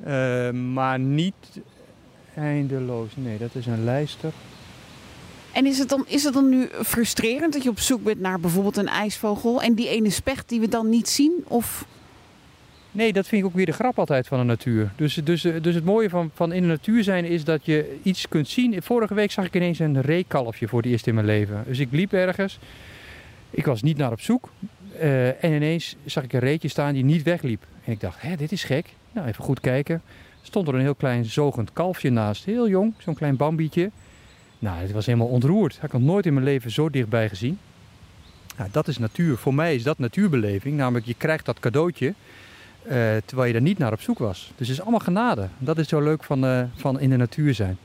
Eh, 0.05 0.51
maar 0.51 0.99
niet 0.99 1.35
eindeloos. 2.35 3.11
Nee, 3.15 3.39
dat 3.39 3.55
is 3.55 3.67
een 3.67 3.85
lijster. 3.85 4.33
En 5.59 5.67
is 5.67 5.79
het, 5.79 5.89
dan, 5.89 6.05
is 6.07 6.25
het 6.25 6.35
dan 6.35 6.49
nu 6.49 6.69
frustrerend 6.83 7.53
dat 7.53 7.63
je 7.63 7.69
op 7.69 7.79
zoek 7.79 8.05
bent 8.05 8.21
naar 8.21 8.41
bijvoorbeeld 8.41 8.77
een 8.77 8.89
ijsvogel 8.89 9.63
en 9.63 9.75
die 9.75 9.89
ene 9.89 10.11
specht 10.11 10.49
die 10.49 10.61
we 10.61 10.69
dan 10.69 10.89
niet 10.89 11.09
zien? 11.09 11.45
Of 11.45 11.87
Nee, 12.91 13.13
dat 13.13 13.27
vind 13.29 13.43
ik 13.43 13.49
ook 13.49 13.55
weer 13.55 13.67
de 13.67 13.73
grap 13.73 13.99
altijd 13.99 14.27
van 14.27 14.39
de 14.39 14.45
natuur. 14.45 14.93
Dus, 14.97 15.15
dus, 15.15 15.43
dus 15.43 15.75
het 15.75 15.85
mooie 15.85 16.09
van, 16.09 16.31
van 16.35 16.53
in 16.53 16.63
de 16.63 16.69
natuur 16.69 17.05
zijn 17.05 17.25
is 17.25 17.45
dat 17.45 17.65
je 17.65 17.99
iets 18.03 18.29
kunt 18.29 18.49
zien. 18.49 18.83
Vorige 18.83 19.15
week 19.15 19.31
zag 19.31 19.45
ik 19.45 19.55
ineens 19.55 19.79
een 19.79 20.01
reekalfje 20.01 20.69
voor 20.69 20.83
het 20.83 20.91
eerst 20.91 21.07
in 21.07 21.15
mijn 21.15 21.27
leven. 21.27 21.65
Dus 21.67 21.79
ik 21.79 21.89
liep 21.91 22.13
ergens. 22.13 22.59
Ik 23.51 23.65
was 23.65 23.83
niet 23.83 23.97
naar 23.97 24.13
op 24.13 24.21
zoek. 24.21 24.51
Eh, 24.99 25.45
en 25.45 25.53
ineens 25.53 25.97
zag 26.05 26.25
ik 26.25 26.33
een 26.33 26.41
reetje 26.41 26.69
staan 26.69 26.95
die 26.95 27.05
niet 27.05 27.23
wegliep. 27.23 27.67
En 27.85 27.93
ik 27.93 28.01
dacht, 28.01 28.23
hè, 28.23 28.37
dit 28.37 28.53
is 28.53 28.65
gek. 28.65 28.87
Nou, 29.13 29.27
even 29.27 29.45
goed 29.45 29.61
kijken. 29.61 30.03
Stond 30.43 30.69
er 30.69 30.75
een 30.75 30.81
heel 30.81 30.95
klein 30.95 31.25
zogend 31.25 31.73
kalfje 31.73 32.11
naast. 32.11 32.45
Heel 32.45 32.69
jong, 32.69 32.95
zo'n 32.99 33.15
klein 33.15 33.37
bambietje. 33.37 33.91
Nou, 34.59 34.81
het 34.81 34.93
was 34.93 35.07
helemaal 35.07 35.27
ontroerd. 35.29 35.75
Had 35.75 35.85
ik 35.85 35.93
nog 35.93 36.03
nooit 36.03 36.27
in 36.27 36.33
mijn 36.33 36.45
leven 36.45 36.71
zo 36.71 36.91
dichtbij 36.91 37.29
gezien. 37.29 37.59
Nou, 38.57 38.71
dat 38.73 38.89
is 38.89 38.99
natuur. 38.99 39.37
Voor 39.37 39.55
mij 39.55 39.75
is 39.75 39.83
dat 39.83 39.99
natuurbeleving. 39.99 40.77
Namelijk, 40.77 41.07
je 41.07 41.15
krijgt 41.15 41.45
dat 41.45 41.61
cadeautje. 41.61 42.15
eh, 42.83 43.17
terwijl 43.25 43.49
je 43.49 43.55
er 43.55 43.61
niet 43.61 43.79
naar 43.79 43.93
op 43.93 44.01
zoek 44.01 44.19
was. 44.19 44.53
Dus 44.57 44.69
het 44.69 44.77
is 44.77 44.83
allemaal 44.83 45.01
genade. 45.01 45.49
Dat 45.59 45.79
is 45.79 45.89
zo 45.89 46.01
leuk 46.01 46.25
van, 46.25 46.45
eh, 46.47 46.63
van 46.75 47.01
in 47.01 47.11
de 47.11 47.17
natuur 47.17 47.55
zijn. 47.55 47.79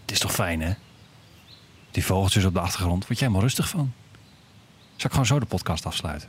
Het 0.00 0.10
is 0.10 0.18
toch 0.18 0.32
fijn, 0.32 0.60
hè? 0.62 0.72
Die 1.90 2.04
vogeltjes 2.04 2.44
op 2.44 2.52
de 2.54 2.60
achtergrond. 2.60 3.06
Word 3.06 3.18
jij 3.18 3.28
helemaal 3.28 3.46
rustig 3.48 3.68
van. 3.68 3.92
Zal 4.96 5.04
ik 5.06 5.10
gewoon 5.10 5.26
zo 5.26 5.38
de 5.38 5.46
podcast 5.46 5.86
afsluiten? 5.86 6.28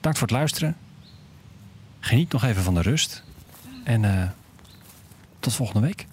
Dank 0.00 0.16
voor 0.16 0.26
het 0.26 0.36
luisteren. 0.36 0.76
Geniet 2.00 2.32
nog 2.32 2.44
even 2.44 2.62
van 2.62 2.74
de 2.74 2.82
rust. 2.82 3.22
En 3.84 4.04
eh, 4.04 4.28
tot 5.40 5.54
volgende 5.54 5.86
week. 5.86 6.06